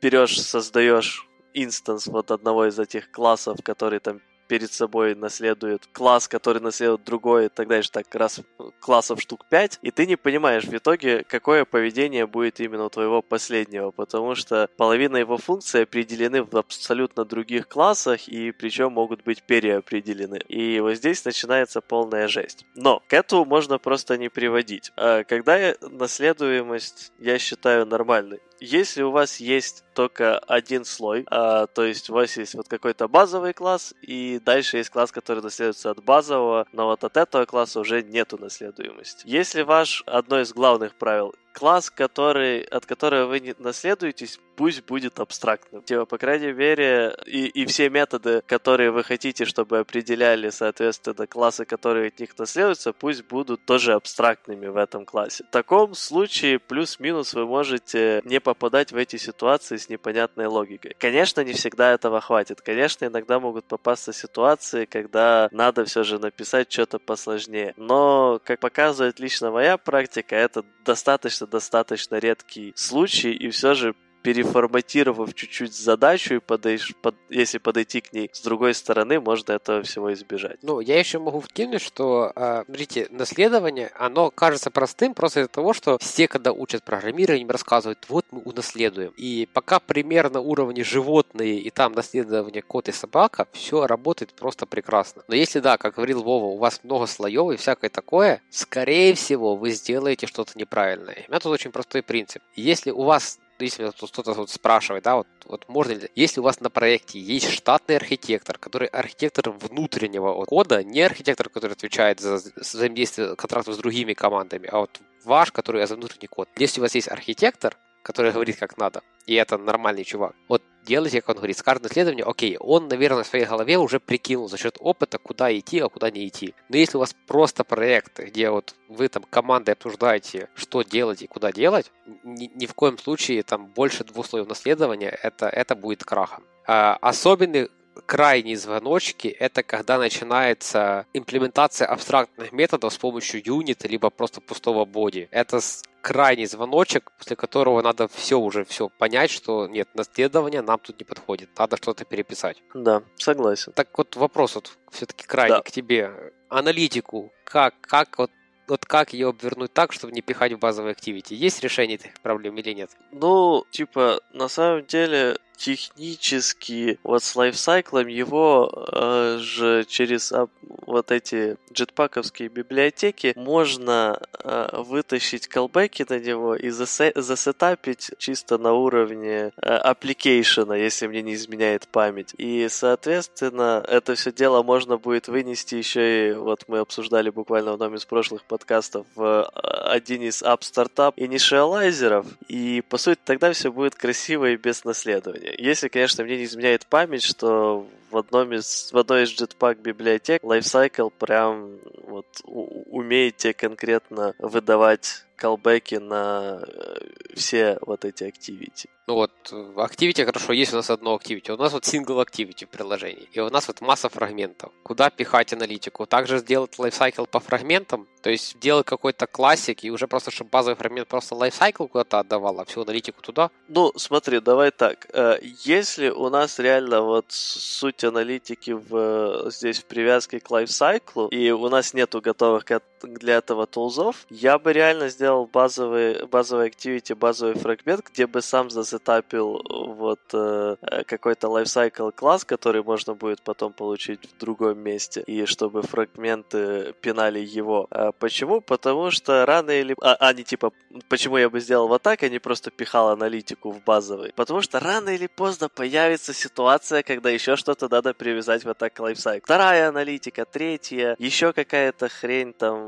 берешь, 0.02 0.40
создаешь 0.40 1.26
инстанс 1.54 2.06
вот 2.06 2.30
одного 2.30 2.66
из 2.66 2.78
этих 2.78 3.10
классов, 3.10 3.58
который 3.62 4.00
там 4.00 4.20
перед 4.46 4.72
собой 4.72 5.14
наследует 5.14 5.86
класс, 5.92 6.28
который 6.28 6.62
наследует 6.62 7.04
другой 7.04 7.46
и 7.46 7.48
так 7.48 7.68
дальше, 7.68 7.90
так 7.90 8.14
раз 8.14 8.40
классов 8.80 9.20
штук 9.20 9.46
5, 9.48 9.80
и 9.82 9.90
ты 9.90 10.06
не 10.06 10.16
понимаешь 10.16 10.64
в 10.64 10.74
итоге, 10.74 11.24
какое 11.24 11.64
поведение 11.64 12.26
будет 12.26 12.60
именно 12.60 12.86
у 12.86 12.90
твоего 12.90 13.22
последнего, 13.22 13.90
потому 13.90 14.34
что 14.34 14.68
половина 14.76 15.16
его 15.16 15.36
функций 15.36 15.82
определены 15.82 16.42
в 16.42 16.56
абсолютно 16.56 17.24
других 17.24 17.68
классах, 17.68 18.28
и 18.28 18.52
причем 18.52 18.92
могут 18.92 19.24
быть 19.24 19.42
переопределены. 19.42 20.38
И 20.48 20.80
вот 20.80 20.94
здесь 20.94 21.24
начинается 21.24 21.80
полная 21.80 22.28
жесть. 22.28 22.64
Но 22.74 23.02
к 23.08 23.12
этому 23.12 23.44
можно 23.44 23.78
просто 23.78 24.16
не 24.16 24.28
приводить. 24.28 24.92
А 24.96 25.24
когда 25.24 25.74
наследуемость, 25.80 27.12
я 27.18 27.38
считаю, 27.38 27.86
нормальной, 27.86 28.40
если 28.60 29.02
у 29.02 29.10
вас 29.10 29.38
есть 29.38 29.84
только 29.94 30.38
один 30.38 30.84
слой, 30.84 31.24
а, 31.30 31.66
то 31.66 31.84
есть 31.84 32.10
у 32.10 32.14
вас 32.14 32.36
есть 32.36 32.54
вот 32.54 32.68
какой-то 32.68 33.08
базовый 33.08 33.52
класс, 33.52 33.94
и 34.02 34.40
дальше 34.44 34.78
есть 34.78 34.90
класс, 34.90 35.12
который 35.12 35.42
наследуется 35.42 35.90
от 35.90 36.02
базового, 36.04 36.66
но 36.72 36.86
вот 36.86 37.04
от 37.04 37.16
этого 37.16 37.44
класса 37.44 37.80
уже 37.80 38.02
нету 38.02 38.38
наследуемости. 38.38 39.26
Если 39.26 39.62
ваш 39.62 40.02
одно 40.06 40.40
из 40.40 40.52
главных 40.52 40.94
правил 40.94 41.34
класс, 41.52 41.90
который, 41.90 42.62
от 42.62 42.84
которого 42.86 43.26
вы 43.26 43.40
не 43.40 43.54
наследуетесь, 43.58 44.38
пусть 44.56 44.84
будет 44.84 45.20
абстрактным. 45.20 45.82
Типа, 45.82 46.06
по 46.06 46.18
крайней 46.18 46.52
мере, 46.52 47.14
и, 47.26 47.46
и 47.46 47.66
все 47.66 47.90
методы, 47.90 48.42
которые 48.46 48.90
вы 48.90 49.04
хотите, 49.04 49.44
чтобы 49.44 49.78
определяли, 49.78 50.50
соответственно, 50.50 51.26
классы, 51.26 51.64
которые 51.64 52.08
от 52.08 52.18
них 52.18 52.36
наследуются, 52.38 52.92
пусть 52.92 53.24
будут 53.24 53.64
тоже 53.64 53.92
абстрактными 53.92 54.66
в 54.66 54.76
этом 54.76 55.04
классе. 55.04 55.44
В 55.44 55.50
таком 55.50 55.94
случае, 55.94 56.58
плюс-минус, 56.58 57.34
вы 57.34 57.46
можете 57.46 58.22
не 58.24 58.40
попадать 58.40 58.92
в 58.92 58.96
эти 58.96 59.16
ситуации 59.16 59.76
с 59.76 59.88
непонятной 59.88 60.46
логикой. 60.46 60.96
Конечно, 60.98 61.42
не 61.42 61.52
всегда 61.52 61.92
этого 61.92 62.20
хватит. 62.20 62.60
Конечно, 62.60 63.04
иногда 63.04 63.38
могут 63.38 63.66
попасться 63.66 64.12
ситуации, 64.12 64.86
когда 64.86 65.48
надо 65.52 65.84
все 65.84 66.02
же 66.02 66.18
написать 66.18 66.72
что-то 66.72 66.98
посложнее. 66.98 67.74
Но, 67.76 68.40
как 68.44 68.60
показывает 68.60 69.20
лично 69.20 69.50
моя 69.50 69.76
практика, 69.76 70.34
это 70.34 70.64
достаточно 70.84 71.46
достаточно 71.46 72.16
редкий 72.16 72.72
случай, 72.76 73.32
и 73.32 73.50
все 73.50 73.74
же 73.74 73.94
переформатировав 74.26 75.34
чуть-чуть 75.34 75.72
задачу 75.72 76.34
и 76.34 76.38
подойш, 76.40 76.92
под, 77.00 77.14
если 77.30 77.58
подойти 77.58 78.00
к 78.00 78.12
ней 78.12 78.28
с 78.32 78.40
другой 78.40 78.74
стороны, 78.74 79.20
можно 79.20 79.52
этого 79.52 79.82
всего 79.82 80.12
избежать. 80.12 80.58
Ну, 80.62 80.80
я 80.80 80.98
еще 80.98 81.20
могу 81.20 81.38
вкинуть, 81.38 81.80
что, 81.80 82.32
э, 82.34 82.64
смотрите, 82.64 83.06
наследование, 83.10 83.92
оно 83.96 84.32
кажется 84.32 84.72
простым 84.72 85.14
просто 85.14 85.40
из-за 85.40 85.48
того, 85.48 85.72
что 85.72 85.98
все, 85.98 86.26
когда 86.26 86.50
учат 86.50 86.82
программирование, 86.82 87.42
им 87.44 87.50
рассказывают, 87.50 88.04
вот 88.08 88.24
мы 88.32 88.40
унаследуем. 88.40 89.12
И 89.16 89.48
пока 89.52 89.78
примерно 89.78 90.40
уровне 90.40 90.82
животные 90.82 91.60
и 91.60 91.70
там 91.70 91.92
наследование 91.92 92.62
кот 92.62 92.88
и 92.88 92.92
собака, 92.92 93.46
все 93.52 93.86
работает 93.86 94.34
просто 94.34 94.66
прекрасно. 94.66 95.22
Но 95.28 95.36
если, 95.36 95.60
да, 95.60 95.78
как 95.78 95.94
говорил 95.94 96.24
Вова, 96.24 96.46
у 96.46 96.58
вас 96.58 96.80
много 96.82 97.06
слоев 97.06 97.52
и 97.52 97.56
всякое 97.56 97.90
такое, 97.90 98.42
скорее 98.50 99.14
всего, 99.14 99.54
вы 99.54 99.70
сделаете 99.70 100.26
что-то 100.26 100.58
неправильное. 100.58 101.26
У 101.28 101.30
меня 101.30 101.38
тут 101.38 101.52
очень 101.52 101.70
простой 101.70 102.02
принцип. 102.02 102.42
Если 102.56 102.90
у 102.90 103.04
вас 103.04 103.38
если 103.64 103.90
кто-то 103.90 104.32
вот 104.32 104.50
спрашивает, 104.50 105.04
да, 105.04 105.16
вот, 105.16 105.26
вот 105.46 105.68
можно 105.68 105.92
ли, 105.92 106.10
если 106.14 106.40
у 106.40 106.42
вас 106.42 106.60
на 106.60 106.70
проекте 106.70 107.18
есть 107.18 107.50
штатный 107.50 107.96
архитектор, 107.96 108.58
который 108.58 108.88
архитектор 108.88 109.50
внутреннего 109.50 110.44
кода, 110.44 110.82
не 110.84 111.02
архитектор, 111.02 111.48
который 111.48 111.72
отвечает 111.72 112.20
за 112.20 112.40
взаимодействие 112.56 113.36
контрактов 113.36 113.74
с 113.74 113.78
другими 113.78 114.12
командами, 114.14 114.68
а 114.70 114.78
вот 114.78 115.00
ваш, 115.24 115.52
который 115.52 115.86
за 115.86 115.96
внутренний 115.96 116.28
код. 116.28 116.48
Если 116.56 116.80
у 116.80 116.82
вас 116.82 116.94
есть 116.94 117.08
архитектор, 117.08 117.76
который 118.02 118.32
говорит, 118.32 118.56
как 118.56 118.78
надо, 118.78 119.02
и 119.26 119.34
это 119.34 119.58
нормальный 119.58 120.04
чувак. 120.04 120.34
Вот 120.48 120.62
делайте, 120.86 121.20
как 121.20 121.30
он 121.30 121.36
говорит, 121.36 121.58
с 121.58 121.62
каждым 121.62 121.90
исследованием, 121.90 122.28
окей, 122.28 122.56
он, 122.58 122.88
наверное, 122.88 123.24
в 123.24 123.26
своей 123.26 123.44
голове 123.44 123.76
уже 123.76 124.00
прикинул 124.00 124.48
за 124.48 124.56
счет 124.56 124.76
опыта, 124.80 125.18
куда 125.18 125.56
идти, 125.56 125.80
а 125.80 125.88
куда 125.88 126.10
не 126.10 126.26
идти. 126.26 126.54
Но 126.68 126.76
если 126.76 126.96
у 126.96 127.00
вас 127.00 127.14
просто 127.26 127.64
проект, 127.64 128.18
где 128.18 128.50
вот 128.50 128.74
вы 128.88 129.08
там 129.08 129.24
командой 129.28 129.72
обсуждаете, 129.72 130.48
что 130.54 130.82
делать 130.82 131.22
и 131.22 131.26
куда 131.26 131.52
делать, 131.52 131.92
ни, 132.24 132.50
ни 132.54 132.66
в 132.66 132.74
коем 132.74 132.98
случае 132.98 133.42
там 133.42 133.66
больше 133.66 134.04
двух 134.04 134.26
слоев 134.26 134.48
наследования, 134.48 135.10
это, 135.22 135.48
это 135.48 135.74
будет 135.74 136.04
крахом. 136.04 136.44
А, 136.66 136.96
особенный 137.00 137.68
крайние 138.06 138.56
звоночки— 138.56 139.28
это 139.40 139.62
когда 139.62 139.98
начинается 139.98 141.06
имплементация 141.14 141.86
абстрактных 141.88 142.52
методов 142.52 142.92
с 142.92 142.98
помощью 142.98 143.42
юнита, 143.44 143.88
либо 143.88 144.10
просто 144.10 144.40
пустого 144.40 144.84
боди. 144.84 145.28
Это 145.30 145.60
крайний 146.02 146.46
звоночек, 146.46 147.10
после 147.18 147.34
которого 147.34 147.82
надо 147.82 148.06
все 148.08 148.38
уже 148.38 148.64
все 148.64 148.88
понять, 148.88 149.30
что 149.30 149.66
нет, 149.66 149.88
наследование 149.94 150.62
нам 150.62 150.78
тут 150.78 151.00
не 151.00 151.04
подходит, 151.04 151.48
надо 151.58 151.76
что-то 151.76 152.04
переписать. 152.04 152.62
Да, 152.74 153.02
согласен. 153.16 153.72
Так 153.72 153.88
вот 153.98 154.14
вопрос 154.14 154.54
вот 154.54 154.78
все-таки 154.90 155.26
крайний 155.26 155.56
да. 155.56 155.62
к 155.62 155.70
тебе. 155.70 156.32
Аналитику, 156.48 157.32
как, 157.44 157.74
как 157.80 158.18
вот 158.18 158.30
вот 158.68 158.84
как 158.84 159.12
ее 159.12 159.28
обвернуть 159.28 159.72
так, 159.72 159.92
чтобы 159.92 160.12
не 160.12 160.22
пихать 160.22 160.52
в 160.52 160.58
базовый 160.58 160.92
activity? 160.92 161.34
Есть 161.34 161.62
решение 161.62 161.96
этих 161.96 162.14
проблем 162.20 162.56
или 162.58 162.72
нет? 162.72 162.90
Ну, 163.12 163.64
типа, 163.70 164.20
на 164.32 164.48
самом 164.48 164.84
деле, 164.86 165.38
технически 165.56 166.98
вот 167.02 167.22
с 167.22 167.34
lifecycle 167.34 167.93
ом 167.93 168.06
его 168.06 168.70
э, 168.92 169.38
же 169.40 169.84
через 169.88 170.32
а, 170.32 170.48
вот 170.86 171.10
эти 171.10 171.56
Jetpack 171.72 172.13
овские 172.13 172.48
библиотеки 172.48 173.32
можно 173.36 174.20
э, 174.42 174.68
вытащить 174.72 175.48
callback 175.48 175.98
и 175.98 176.04
на 176.08 176.18
него 176.18 176.54
и 176.54 176.70
засе 176.70 177.12
за 177.14 177.34
setup 177.34 177.83
ить 177.83 178.12
чисто 178.18 178.58
на 178.58 178.72
уровне 178.72 179.52
application 179.56 180.58
а, 180.58 180.76
э, 180.76 180.82
если 180.82 181.06
мне 181.06 181.22
не 181.22 181.34
изменяет 181.34 181.88
память. 181.88 182.34
И, 182.38 182.66
соответственно, 182.70 183.84
это 183.88 184.14
все 184.14 184.32
дело 184.32 184.62
можно 184.62 184.96
будет 184.96 185.28
вынести 185.28 185.74
еще 185.74 186.30
и, 186.30 186.32
вот 186.32 186.64
мы 186.68 186.78
обсуждали 186.78 187.30
буквально 187.30 187.72
в 187.72 187.74
одном 187.74 187.94
из 187.94 188.04
прошлых 188.04 188.44
подкастов, 188.44 189.06
в 189.14 189.50
э, 189.54 189.58
один 189.90 190.22
из 190.22 190.42
App 190.42 190.60
Startup 190.60 191.12
инициалайзеров, 191.16 192.26
и, 192.48 192.82
по 192.88 192.98
сути, 192.98 193.20
тогда 193.24 193.52
все 193.52 193.70
будет 193.70 193.94
красиво 193.94 194.50
и 194.50 194.56
без 194.56 194.84
наследования. 194.84 195.45
Если, 195.58 195.88
конечно, 195.88 196.24
мне 196.24 196.38
не 196.38 196.44
изменяет 196.44 196.86
память, 196.86 197.22
что 197.22 197.86
в, 198.10 198.16
одном 198.16 198.52
из, 198.52 198.90
в 198.92 198.98
одной 198.98 199.24
из 199.24 199.40
Jetpack 199.40 199.80
библиотек 199.80 200.42
Lifecycle 200.42 201.12
прям 201.16 201.78
вот 202.04 202.26
умеет 202.44 203.36
тебе 203.36 203.54
конкретно 203.54 204.34
выдавать 204.38 205.24
колбеки 205.36 205.96
на 205.96 206.62
э, 206.66 206.98
все 207.34 207.78
вот 207.82 208.04
эти 208.04 208.24
activity. 208.24 208.88
Ну 209.06 209.14
вот, 209.14 209.30
activity 209.76 210.24
хорошо, 210.24 210.52
есть 210.52 210.72
у 210.72 210.76
нас 210.76 210.90
одно 210.90 211.14
activity. 211.14 211.52
У 211.52 211.56
нас 211.56 211.72
вот 211.72 211.84
single 211.84 212.24
activity 212.26 212.66
в 212.66 212.68
приложении. 212.68 213.28
И 213.32 213.38
у 213.38 213.48
нас 213.50 213.68
вот 213.68 213.80
масса 213.80 214.08
фрагментов. 214.08 214.72
Куда 214.82 215.10
пихать 215.10 215.52
аналитику? 215.52 216.06
Также 216.06 216.38
сделать 216.38 216.74
lifecycle 216.78 217.28
по 217.28 217.38
фрагментам, 217.38 218.08
то 218.20 218.30
есть 218.30 218.58
делать 218.58 218.84
какой-то 218.84 219.28
классик 219.28 219.84
и 219.84 219.90
уже 219.92 220.08
просто, 220.08 220.32
чтобы 220.32 220.50
базовый 220.50 220.76
фрагмент 220.76 221.06
просто 221.06 221.36
lifecycle 221.36 221.86
куда-то 221.86 222.18
отдавал, 222.18 222.58
а 222.58 222.64
всю 222.64 222.82
аналитику 222.82 223.22
туда. 223.22 223.50
Ну, 223.68 223.92
смотри, 223.94 224.40
давай 224.40 224.72
так. 224.72 225.06
Э, 225.12 225.38
если 225.64 226.08
у 226.08 226.28
нас 226.28 226.58
реально 226.58 227.02
вот 227.02 227.26
суть 227.28 228.02
аналитики 228.02 228.72
в, 228.72 229.50
здесь 229.50 229.78
в 229.78 229.84
привязке 229.84 230.40
к 230.40 230.50
lifecycle, 230.50 231.28
и 231.30 231.52
у 231.52 231.68
нас 231.68 231.94
нету 231.94 232.20
готовых 232.20 232.64
для 233.02 233.36
этого 233.36 233.66
тулзов, 233.66 234.26
я 234.30 234.58
бы 234.58 234.72
реально 234.72 235.08
сделал 235.08 235.46
базовый, 235.46 236.26
базовый 236.26 236.68
activity, 236.68 237.14
базовый 237.14 237.54
фрагмент, 237.54 238.04
где 238.12 238.26
бы 238.26 238.42
сам 238.42 238.70
засетапил 238.70 239.62
вот 239.68 240.20
э, 240.32 240.76
какой-то 241.06 241.48
lifecycle 241.48 242.12
класс, 242.12 242.44
который 242.44 242.82
можно 242.82 243.14
будет 243.14 243.42
потом 243.42 243.72
получить 243.72 244.28
в 244.30 244.38
другом 244.38 244.78
месте, 244.78 245.22
и 245.26 245.46
чтобы 245.46 245.82
фрагменты 245.82 246.94
пинали 247.00 247.40
его. 247.40 247.86
А 247.90 248.12
почему? 248.12 248.60
Потому 248.60 249.10
что 249.10 249.44
рано 249.46 249.70
или... 249.70 249.94
А, 250.02 250.16
а 250.20 250.32
не 250.32 250.44
типа, 250.44 250.72
почему 251.08 251.38
я 251.38 251.48
бы 251.48 251.60
сделал 251.60 251.88
вот 251.88 252.02
так, 252.02 252.22
а 252.22 252.28
не 252.28 252.38
просто 252.38 252.70
пихал 252.70 253.08
аналитику 253.08 253.70
в 253.70 253.82
базовый? 253.82 254.32
Потому 254.34 254.62
что 254.62 254.80
рано 254.80 255.10
или 255.10 255.26
поздно 255.26 255.68
появится 255.68 256.32
ситуация, 256.32 257.02
когда 257.02 257.30
еще 257.30 257.56
что-то 257.56 257.88
надо 257.88 258.14
привязать 258.14 258.64
вот 258.64 258.78
так 258.78 258.92
к 258.94 259.00
lifecycle. 259.00 259.42
Вторая 259.42 259.88
аналитика, 259.88 260.44
третья, 260.44 261.16
еще 261.18 261.52
какая-то 261.52 262.08
хрень 262.08 262.52
там 262.52 262.85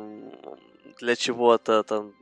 для 1.01 1.17
чего-то 1.17 1.83
там 1.83 2.13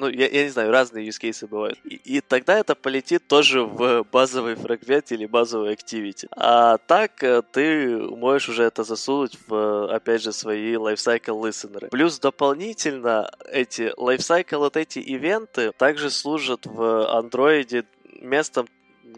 ну, 0.00 0.08
я, 0.08 0.28
я 0.28 0.44
не 0.44 0.48
знаю, 0.48 0.70
разные 0.70 1.06
use 1.06 1.20
cases 1.20 1.46
бывают. 1.46 1.78
И, 1.84 1.96
и 2.16 2.20
тогда 2.20 2.58
это 2.58 2.74
полетит 2.74 3.26
тоже 3.28 3.62
в 3.62 4.06
базовый 4.10 4.54
фрагмент 4.54 5.12
или 5.12 5.26
базовый 5.26 5.74
activity. 5.74 6.26
А 6.30 6.78
так 6.78 7.22
э, 7.22 7.42
ты 7.52 7.98
можешь 7.98 8.48
уже 8.48 8.62
это 8.62 8.82
засунуть 8.82 9.36
в, 9.46 9.94
опять 9.94 10.22
же, 10.22 10.32
свои 10.32 10.74
lifecycle 10.74 11.38
listener. 11.42 11.88
Плюс 11.90 12.18
дополнительно 12.18 13.30
эти 13.52 13.92
lifecycle 13.98 14.58
вот 14.58 14.76
эти 14.78 15.00
ивенты 15.00 15.72
также 15.72 16.10
служат 16.10 16.64
в 16.64 17.14
андроиде 17.14 17.84
местом 18.22 18.68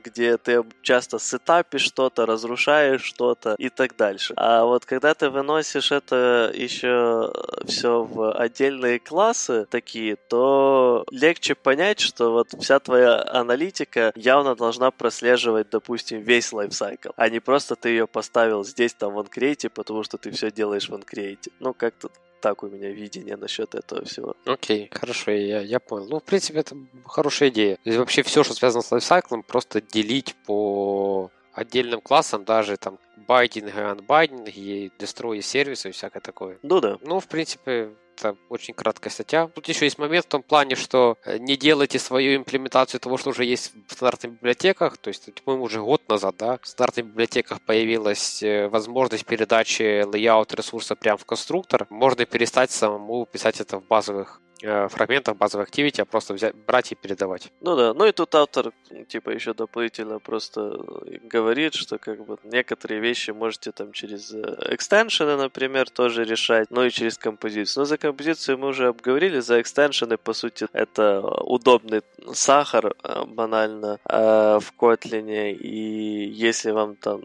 где 0.02 0.36
ты 0.36 0.64
часто 0.82 1.18
сетапишь 1.18 1.82
что-то, 1.82 2.26
разрушаешь 2.26 3.02
что-то 3.02 3.54
и 3.58 3.68
так 3.68 3.96
дальше. 3.96 4.34
А 4.36 4.64
вот 4.64 4.84
когда 4.84 5.14
ты 5.14 5.30
выносишь 5.30 5.92
это 5.92 6.50
еще 6.54 7.32
все 7.66 8.04
в 8.04 8.32
отдельные 8.32 8.98
классы 8.98 9.66
такие, 9.70 10.16
то 10.16 11.04
легче 11.10 11.54
понять, 11.54 12.00
что 12.00 12.32
вот 12.32 12.48
вся 12.60 12.78
твоя 12.80 13.22
аналитика 13.28 14.12
явно 14.14 14.54
должна 14.54 14.90
прослеживать, 14.90 15.70
допустим, 15.70 16.20
весь 16.20 16.52
лайфсайкл, 16.52 17.10
а 17.16 17.28
не 17.28 17.40
просто 17.40 17.76
ты 17.76 17.90
ее 17.90 18.06
поставил 18.06 18.64
здесь, 18.64 18.94
там, 18.94 19.14
в 19.14 19.18
OneCreate, 19.18 19.70
потому 19.70 20.02
что 20.02 20.18
ты 20.18 20.30
все 20.30 20.50
делаешь 20.50 20.88
в 20.88 20.94
OneCreate. 20.94 21.52
Ну, 21.60 21.74
как-то 21.74 22.10
так 22.42 22.62
у 22.64 22.68
меня 22.68 22.90
видение 22.90 23.36
насчет 23.36 23.74
этого 23.74 24.04
всего. 24.04 24.34
Окей, 24.44 24.86
okay, 24.86 24.98
хорошо, 24.98 25.30
я, 25.30 25.60
я 25.60 25.78
понял. 25.78 26.08
Ну, 26.10 26.18
в 26.18 26.24
принципе, 26.24 26.58
это 26.58 26.76
хорошая 27.06 27.48
идея. 27.50 27.78
И 27.84 27.96
вообще 27.96 28.22
все, 28.22 28.42
что 28.42 28.52
связано 28.52 28.82
с 28.82 28.90
лайфсайклом, 28.90 29.44
просто 29.44 29.80
делить 29.80 30.34
по 30.44 31.30
отдельным 31.54 32.00
классам, 32.00 32.44
даже 32.44 32.76
там 32.76 32.98
байдинги, 33.16 33.78
анбайдинги, 33.78 34.90
дестрои 34.98 35.40
сервисы 35.40 35.90
и 35.90 35.92
всякое 35.92 36.20
такое. 36.20 36.58
Ну 36.62 36.80
да. 36.80 36.98
Ну, 37.02 37.20
в 37.20 37.28
принципе, 37.28 37.90
это 38.22 38.36
очень 38.48 38.74
краткая 38.74 39.12
статья. 39.12 39.48
Тут 39.48 39.68
еще 39.68 39.84
есть 39.84 39.98
момент 39.98 40.26
в 40.26 40.28
том 40.28 40.42
плане, 40.42 40.76
что 40.76 41.16
э, 41.24 41.38
не 41.38 41.56
делайте 41.56 41.98
свою 41.98 42.36
имплементацию 42.36 43.00
того, 43.00 43.16
что 43.16 43.30
уже 43.30 43.44
есть 43.44 43.72
в 43.88 43.92
стандартных 43.92 44.32
библиотеках. 44.34 44.96
То 44.98 45.08
есть, 45.08 45.42
по-моему, 45.42 45.64
уже 45.64 45.80
год 45.80 46.08
назад, 46.08 46.36
да, 46.38 46.58
в 46.62 46.66
стандартных 46.66 47.06
библиотеках 47.06 47.60
появилась 47.62 48.42
э, 48.42 48.68
возможность 48.68 49.26
передачи 49.26 50.04
layout 50.04 50.54
ресурса 50.54 50.94
прямо 50.94 51.18
в 51.18 51.24
конструктор. 51.24 51.86
Можно 51.90 52.24
перестать 52.26 52.70
самому 52.70 53.26
писать 53.26 53.60
это 53.60 53.78
в 53.78 53.86
базовых 53.86 54.40
Э, 54.64 54.86
фрагментах 54.88 55.36
базовой 55.36 55.66
activity, 55.66 56.02
а 56.02 56.04
просто 56.04 56.34
взять, 56.34 56.54
брать 56.54 56.92
и 56.92 56.94
передавать. 56.94 57.50
Ну 57.60 57.74
да, 57.74 57.94
ну 57.94 58.06
и 58.06 58.12
тут 58.12 58.32
автор 58.36 58.72
типа 59.08 59.30
еще 59.30 59.54
дополнительно 59.54 60.20
просто 60.20 60.60
э, 60.60 61.18
говорит, 61.24 61.74
что 61.74 61.98
как 61.98 62.24
бы 62.24 62.38
некоторые 62.44 63.00
вещи 63.00 63.32
можете 63.32 63.72
там 63.72 63.92
через 63.92 64.32
э, 64.32 64.38
экстеншены, 64.70 65.36
например, 65.36 65.90
тоже 65.90 66.24
решать, 66.24 66.70
но 66.70 66.84
и 66.84 66.90
через 66.90 67.18
композицию. 67.18 67.80
Но 67.80 67.84
за 67.86 67.98
композицию 67.98 68.58
мы 68.58 68.68
уже 68.68 68.86
обговорили, 68.86 69.40
за 69.40 69.60
экстеншены, 69.60 70.16
по 70.16 70.32
сути, 70.32 70.68
это 70.72 71.20
удобный 71.20 72.02
сахар 72.32 72.94
банально 73.26 73.98
в 74.04 74.64
Kotlin, 74.78 75.52
и 75.54 76.28
если 76.28 76.70
вам 76.70 76.94
там 76.94 77.22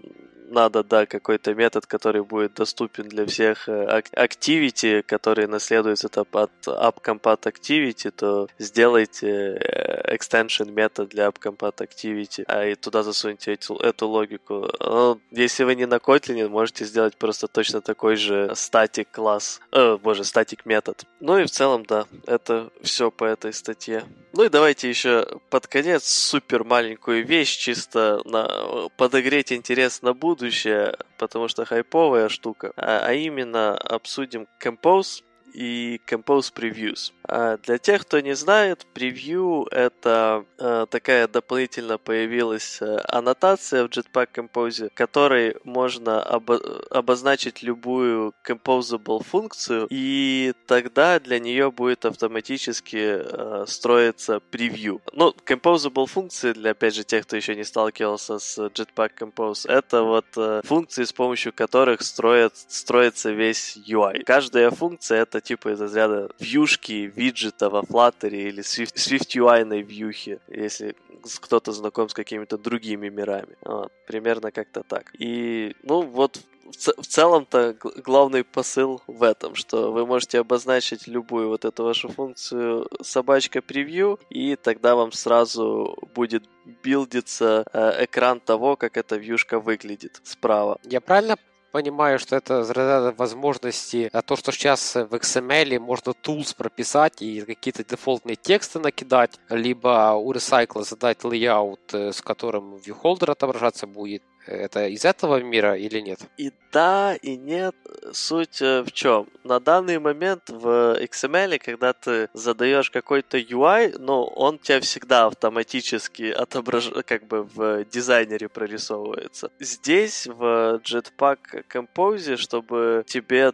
надо, 0.47 0.83
да, 0.83 1.05
какой-то 1.05 1.53
метод, 1.53 1.85
который 1.85 2.23
будет 2.23 2.53
доступен 2.53 3.07
для 3.07 3.25
всех 3.25 3.67
э, 3.69 4.01
activity, 4.13 5.03
которые 5.03 5.47
наследуются 5.47 6.07
от 6.07 6.49
AppCompat 6.67 7.41
Activity, 7.43 8.11
то 8.11 8.47
сделайте 8.59 9.27
э, 9.27 10.15
extension 10.15 10.71
метод 10.71 11.09
для 11.09 11.27
AppCompat 11.27 11.77
Activity, 11.77 12.43
а 12.47 12.65
и 12.65 12.75
туда 12.75 13.03
засуньте 13.03 13.53
эту, 13.53 13.75
эту 13.77 14.07
логику. 14.07 14.69
Но 14.79 15.19
если 15.31 15.63
вы 15.63 15.75
не 15.75 15.85
на 15.85 15.95
Kotlin, 15.95 16.47
можете 16.47 16.85
сделать 16.85 17.17
просто 17.17 17.47
точно 17.47 17.81
такой 17.81 18.15
же 18.15 18.51
static 18.53 19.07
класс, 19.11 19.59
э, 19.71 19.97
боже, 19.97 20.23
static 20.23 20.61
метод. 20.65 21.03
Ну 21.19 21.37
и 21.37 21.45
в 21.45 21.51
целом, 21.51 21.85
да, 21.85 22.05
это 22.25 22.69
все 22.81 23.11
по 23.11 23.25
этой 23.25 23.53
статье. 23.53 24.03
Ну 24.37 24.43
и 24.43 24.49
давайте 24.49 24.87
еще 24.87 25.25
под 25.49 25.65
конец 25.65 26.07
супер 26.07 26.63
маленькую 26.63 27.25
вещь, 27.25 27.57
чисто 27.57 28.21
на 28.23 28.87
подогреть 28.95 29.51
интерес 29.51 30.03
на 30.03 30.13
будущее 30.13 30.95
потому 31.17 31.47
что 31.47 31.65
хайповая 31.65 32.29
штука, 32.29 32.71
а, 32.75 32.99
а 33.03 33.13
именно 33.13 33.75
обсудим 33.75 34.47
Compose 34.63 35.23
и 35.57 35.99
Compose 36.07 36.53
Previews. 36.53 37.11
А 37.23 37.57
для 37.57 37.79
тех, 37.79 38.03
кто 38.03 38.19
не 38.19 38.35
знает, 38.35 38.85
превью— 38.93 39.67
это 39.71 40.45
э, 40.59 40.85
такая 40.89 41.27
дополнительно 41.27 41.97
появилась 41.97 42.77
э, 42.79 42.99
аннотация 43.07 43.85
в 43.85 43.89
Jetpack 43.89 44.27
Compose, 44.35 44.89
которой 44.93 45.57
можно 45.63 46.23
обо- 46.23 46.87
обозначить 46.91 47.63
любую 47.63 48.33
composable 48.47 49.23
функцию, 49.23 49.87
и 49.89 50.53
тогда 50.67 51.19
для 51.19 51.39
нее 51.39 51.71
будет 51.71 52.05
автоматически 52.05 53.19
э, 53.19 53.65
строиться 53.67 54.39
превью. 54.39 55.01
Ну, 55.11 55.33
composable 55.43 56.05
функции, 56.05 56.53
для, 56.53 56.71
опять 56.71 56.93
же, 56.93 57.03
тех, 57.03 57.25
кто 57.25 57.35
еще 57.35 57.55
не 57.55 57.63
сталкивался 57.63 58.37
с 58.37 58.59
Jetpack 58.59 59.11
Compose, 59.19 59.67
это 59.67 60.03
вот 60.03 60.25
функции, 60.65 61.03
с 61.03 61.11
помощью 61.11 61.51
которых 61.51 62.03
строят, 62.03 62.55
строится 62.55 63.31
весь 63.31 63.75
UI. 63.75 64.23
Каждая 64.23 64.69
функция— 64.69 65.21
это 65.23 65.41
типа 65.47 65.69
из 65.69 65.81
разряда 65.81 66.29
вьюшки, 66.39 67.11
виджета 67.15 67.69
во 67.69 67.81
Flutter 67.81 68.29
или 68.29 68.61
Swift, 68.61 68.95
SwiftUI 68.95 69.81
вьюхе, 69.81 70.39
если 70.47 70.95
кто-то 71.41 71.71
знаком 71.71 72.09
с 72.09 72.13
какими-то 72.13 72.57
другими 72.57 73.09
мирами. 73.09 73.55
Вот, 73.61 73.91
примерно 74.07 74.51
как-то 74.51 74.83
так. 74.83 75.11
И, 75.17 75.75
ну, 75.83 76.01
вот 76.01 76.39
в 76.71 77.05
целом-то 77.05 77.75
главный 78.03 78.43
посыл 78.43 79.01
в 79.07 79.23
этом, 79.23 79.55
что 79.55 79.91
вы 79.91 80.05
можете 80.05 80.39
обозначить 80.39 81.07
любую 81.07 81.47
вот 81.47 81.65
эту 81.65 81.83
вашу 81.83 82.09
функцию 82.09 82.87
собачка 83.01 83.61
превью, 83.61 84.19
и 84.29 84.55
тогда 84.55 84.95
вам 84.95 85.11
сразу 85.11 85.97
будет 86.13 86.43
билдиться 86.83 87.65
э, 87.71 88.03
экран 88.05 88.39
того, 88.39 88.75
как 88.75 88.97
эта 88.97 89.15
вьюшка 89.15 89.59
выглядит 89.59 90.19
справа. 90.23 90.77
Я 90.83 90.99
правильно 90.99 91.37
понимаю, 91.71 92.19
что 92.19 92.35
это 92.35 92.61
из 92.61 93.17
возможности, 93.17 94.09
а 94.13 94.21
то, 94.21 94.35
что 94.35 94.51
сейчас 94.51 94.95
в 94.95 95.13
XML 95.13 95.79
можно 95.79 96.11
tools 96.11 96.55
прописать 96.55 97.21
и 97.21 97.41
какие-то 97.41 97.83
дефолтные 97.83 98.35
тексты 98.35 98.79
накидать, 98.79 99.39
либо 99.49 100.13
у 100.13 100.33
Recycle 100.33 100.83
задать 100.83 101.19
layout, 101.19 101.79
э, 101.93 102.11
с 102.11 102.21
которым 102.21 102.75
viewholder 102.75 103.31
отображаться 103.31 103.87
будет, 103.87 104.23
это 104.47 104.87
из 104.87 105.05
этого 105.05 105.41
мира 105.41 105.75
или 105.77 105.99
нет? 105.99 106.19
И 106.37 106.51
да, 106.71 107.15
и 107.15 107.37
нет. 107.37 107.75
Суть 108.11 108.61
э, 108.61 108.83
в 108.83 108.91
чем? 108.91 109.27
На 109.43 109.59
данный 109.59 109.99
момент 109.99 110.49
в 110.49 110.97
XML, 111.01 111.59
когда 111.59 111.93
ты 111.93 112.29
задаешь 112.33 112.89
какой-то 112.91 113.37
UI, 113.37 113.97
ну, 113.97 114.23
он 114.23 114.59
тебя 114.59 114.79
всегда 114.81 115.25
автоматически 115.25 116.31
отображает, 116.31 117.05
как 117.05 117.25
бы 117.25 117.43
в 117.43 117.85
дизайнере 117.85 118.49
прорисовывается. 118.49 119.51
Здесь 119.59 120.27
в 120.27 120.81
Jetpack 120.83 121.65
Compose, 121.69 122.37
чтобы 122.37 123.03
тебе 123.07 123.53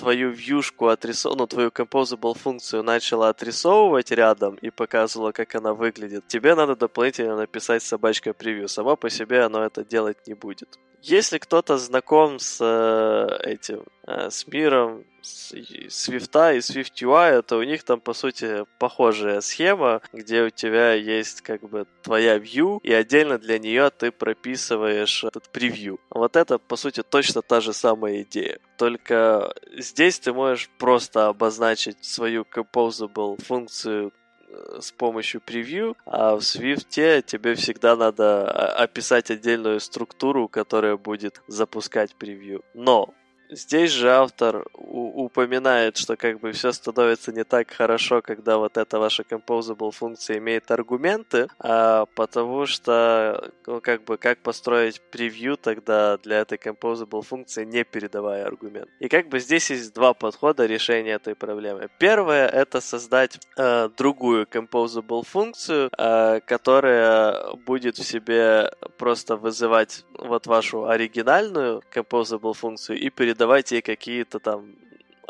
твою 0.00 0.30
вьюшку 0.30 0.86
отрисов... 0.86 1.36
ну, 1.36 1.46
твою 1.46 1.68
composable 1.68 2.34
функцию 2.34 2.82
начала 2.82 3.28
отрисовывать 3.28 4.10
рядом 4.10 4.54
и 4.62 4.70
показывала, 4.70 5.32
как 5.32 5.54
она 5.54 5.74
выглядит, 5.74 6.26
тебе 6.26 6.54
надо 6.54 6.74
дополнительно 6.74 7.36
написать 7.36 7.82
собачка 7.82 8.32
превью. 8.32 8.68
Сама 8.68 8.96
по 8.96 9.10
себе 9.10 9.44
оно 9.44 9.62
это 9.62 9.84
делать 9.84 10.26
не 10.26 10.34
будет. 10.34 10.78
Если 11.02 11.38
кто-то 11.38 11.78
знаком 11.78 12.38
с 12.38 12.58
э, 12.60 13.50
этим, 13.50 13.84
э, 14.06 14.30
с 14.30 14.46
миром 14.46 15.04
Свифта 15.22 16.52
и 16.52 16.58
SwiftUI, 16.58 17.42
то 17.42 17.58
у 17.58 17.62
них 17.62 17.82
там, 17.82 18.00
по 18.00 18.12
сути, 18.12 18.64
похожая 18.78 19.40
схема, 19.40 20.00
где 20.12 20.42
у 20.42 20.50
тебя 20.50 20.94
есть 20.94 21.40
как 21.42 21.62
бы 21.62 21.86
твоя 22.02 22.36
view, 22.38 22.80
и 22.82 22.92
отдельно 22.92 23.38
для 23.38 23.58
нее 23.58 23.90
ты 23.90 24.10
прописываешь 24.10 25.24
этот 25.24 25.50
превью. 25.50 26.00
Вот 26.10 26.36
это, 26.36 26.58
по 26.58 26.76
сути, 26.76 27.02
точно 27.02 27.42
та 27.42 27.60
же 27.60 27.72
самая 27.72 28.22
идея. 28.22 28.58
Только 28.78 29.54
здесь 29.76 30.18
ты 30.18 30.32
можешь 30.32 30.70
просто 30.78 31.28
обозначить 31.28 32.04
свою 32.04 32.42
composable 32.42 33.42
функцию 33.42 34.12
Э, 34.50 34.80
с 34.80 34.90
помощью 34.90 35.40
превью, 35.40 35.96
а 36.06 36.34
в 36.34 36.40
Swift 36.40 37.22
тебе 37.22 37.54
всегда 37.54 37.94
надо 37.96 38.50
а, 38.50 38.82
описать 38.82 39.30
отдельную 39.30 39.78
структуру, 39.80 40.48
которая 40.48 40.96
будет 40.96 41.42
запускать 41.46 42.16
превью. 42.16 42.64
Но 42.74 43.14
Здесь 43.50 43.90
же 43.90 44.10
автор 44.10 44.64
упоминает, 44.74 45.96
что 45.96 46.16
как 46.16 46.38
бы 46.38 46.52
все 46.52 46.72
становится 46.72 47.32
не 47.32 47.42
так 47.42 47.70
хорошо, 47.70 48.22
когда 48.22 48.58
вот 48.58 48.76
эта 48.76 48.98
ваша 49.00 49.24
composable 49.24 49.90
функция 49.90 50.38
имеет 50.38 50.70
аргументы, 50.70 51.48
а 51.58 52.06
потому 52.14 52.66
что, 52.66 53.50
ну, 53.66 53.80
как 53.80 54.04
бы, 54.04 54.18
как 54.18 54.38
построить 54.38 55.00
превью 55.10 55.56
тогда 55.56 56.16
для 56.18 56.40
этой 56.40 56.58
composable 56.58 57.22
функции, 57.22 57.64
не 57.64 57.82
передавая 57.82 58.46
аргумент. 58.46 58.88
И 59.00 59.08
как 59.08 59.28
бы 59.28 59.40
здесь 59.40 59.70
есть 59.70 59.94
два 59.94 60.14
подхода 60.14 60.66
решения 60.66 61.12
этой 61.12 61.34
проблемы. 61.34 61.88
Первое— 61.98 62.46
это 62.48 62.80
создать 62.80 63.40
э, 63.56 63.88
другую 63.96 64.46
composable 64.46 65.24
функцию, 65.24 65.90
э, 65.98 66.40
которая 66.46 67.54
будет 67.66 67.96
в 67.96 68.04
себе 68.04 68.70
просто 68.96 69.36
вызывать 69.36 70.04
вот 70.14 70.46
вашу 70.46 70.86
оригинальную 70.86 71.82
composable 71.92 72.54
функцию 72.54 72.98
и 72.98 73.10
передавать 73.10 73.39
ей 73.72 73.82
какие-то 73.82 74.38
там 74.38 74.74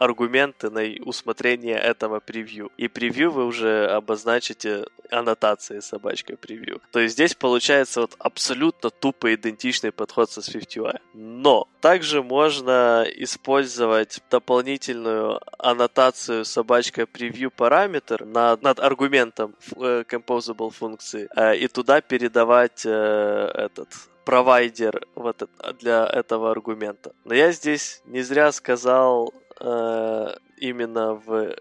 аргументы 0.00 0.70
на 0.70 0.80
усмотрение 1.04 1.76
этого 1.76 2.20
превью. 2.20 2.70
И 2.78 2.88
превью 2.88 3.30
вы 3.32 3.44
уже 3.44 3.86
обозначите 3.86 4.86
аннотацией 5.10 5.82
собачкой 5.82 6.36
превью. 6.36 6.80
То 6.90 7.00
есть 7.00 7.14
здесь 7.14 7.34
получается 7.34 8.00
вот 8.00 8.14
абсолютно 8.18 8.88
тупо 8.88 9.34
идентичный 9.34 9.92
подход 9.92 10.30
со 10.30 10.40
SwiftUI. 10.40 10.98
Но 11.12 11.68
также 11.80 12.22
можно 12.22 13.04
использовать 13.14 14.22
дополнительную 14.30 15.40
аннотацию 15.58 16.46
собачка 16.46 17.06
превью 17.06 17.50
параметр 17.50 18.24
над, 18.24 18.62
над 18.62 18.80
аргументом 18.80 19.54
э, 19.76 20.04
composable 20.08 20.70
функции 20.70 21.28
э, 21.36 21.58
и 21.58 21.68
туда 21.68 22.00
передавать 22.00 22.86
э, 22.86 23.50
этот 23.54 23.88
провайдер 24.30 25.08
вот 25.16 25.50
для 25.80 26.06
этого 26.06 26.52
аргумента. 26.52 27.12
Но 27.24 27.34
я 27.34 27.50
здесь 27.50 28.00
не 28.04 28.22
зря 28.22 28.52
сказал 28.52 29.34
э, 29.58 30.34
именно 30.56 31.14
в 31.14 31.56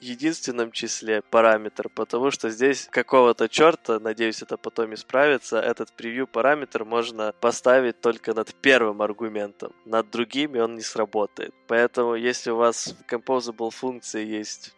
единственном 0.00 0.72
числе 0.72 1.22
параметр, 1.22 1.88
потому 1.94 2.32
что 2.32 2.50
здесь 2.50 2.88
какого-то 2.90 3.48
черта, 3.48 4.00
надеюсь, 4.00 4.42
это 4.42 4.56
потом 4.56 4.94
исправится, 4.94 5.60
этот 5.60 5.92
превью 5.92 6.26
параметр 6.26 6.84
можно 6.84 7.34
поставить 7.40 8.00
только 8.00 8.34
над 8.34 8.52
первым 8.54 9.00
аргументом. 9.00 9.72
Над 9.84 10.10
другими 10.10 10.58
он 10.58 10.74
не 10.74 10.82
сработает. 10.82 11.54
Поэтому, 11.68 12.16
если 12.16 12.50
у 12.50 12.56
вас 12.56 12.96
в 12.98 13.12
composable 13.12 13.70
функции 13.70 14.26
есть 14.26 14.74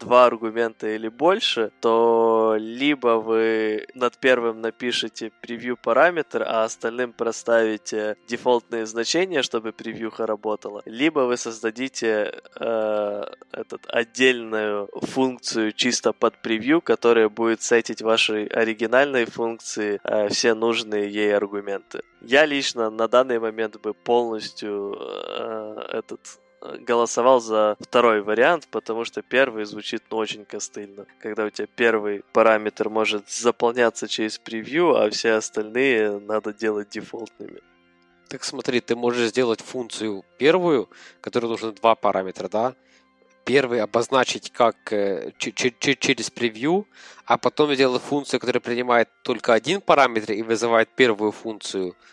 два 0.00 0.26
аргумента 0.26 0.88
или 0.88 1.08
больше, 1.08 1.70
то 1.80 2.56
либо 2.58 3.20
вы 3.20 3.86
над 3.94 4.16
первым 4.18 4.60
напишите 4.60 5.32
превью 5.42 5.76
параметр, 5.76 6.42
а 6.46 6.64
остальным 6.64 7.12
проставите 7.12 8.16
дефолтные 8.28 8.86
значения, 8.86 9.42
чтобы 9.42 9.72
превьюха 9.72 10.26
работала, 10.26 10.82
либо 10.86 11.20
вы 11.20 11.36
создадите 11.36 12.32
э, 12.58 13.24
этот, 13.52 13.82
отдельную 13.88 14.88
функцию 15.02 15.72
чисто 15.72 16.12
под 16.12 16.40
превью, 16.42 16.80
которая 16.80 17.28
будет 17.28 17.62
сетить 17.62 18.02
вашей 18.02 18.46
оригинальной 18.46 19.26
функции 19.26 20.00
э, 20.02 20.28
все 20.28 20.54
нужные 20.54 21.10
ей 21.10 21.36
аргументы. 21.36 22.00
Я 22.22 22.46
лично 22.46 22.90
на 22.90 23.08
данный 23.08 23.38
момент 23.38 23.80
бы 23.80 23.94
полностью 23.94 24.96
э, 24.98 25.98
этот 25.98 26.20
голосовал 26.60 27.40
за 27.40 27.76
второй 27.80 28.22
вариант, 28.22 28.68
потому 28.70 29.04
что 29.04 29.22
первый 29.22 29.64
звучит 29.64 30.02
ну, 30.10 30.18
очень 30.18 30.44
костыльно. 30.44 31.06
Когда 31.20 31.44
у 31.44 31.50
тебя 31.50 31.66
первый 31.74 32.22
параметр 32.32 32.88
может 32.88 33.30
заполняться 33.30 34.08
через 34.08 34.38
превью, 34.38 34.96
а 34.96 35.08
все 35.10 35.32
остальные 35.32 36.20
надо 36.20 36.52
делать 36.52 36.90
дефолтными. 36.90 37.60
Так 38.28 38.44
смотри, 38.44 38.80
ты 38.80 38.94
можешь 38.94 39.30
сделать 39.30 39.60
функцию 39.60 40.24
первую, 40.38 40.88
которая 41.20 41.50
нужна 41.50 41.72
два 41.72 41.94
параметра, 41.94 42.48
да? 42.48 42.74
Первый 43.44 43.80
обозначить 43.80 44.52
как 44.52 44.76
э, 44.92 45.32
через 45.38 46.30
превью, 46.30 46.86
а 47.24 47.38
потом 47.38 47.74
сделать 47.74 48.02
функцию, 48.02 48.38
которая 48.38 48.60
принимает 48.60 49.08
только 49.22 49.54
один 49.54 49.80
параметр 49.80 50.32
и 50.32 50.42
вызывает 50.42 50.90
первую 50.94 51.32
функцию– 51.32 51.96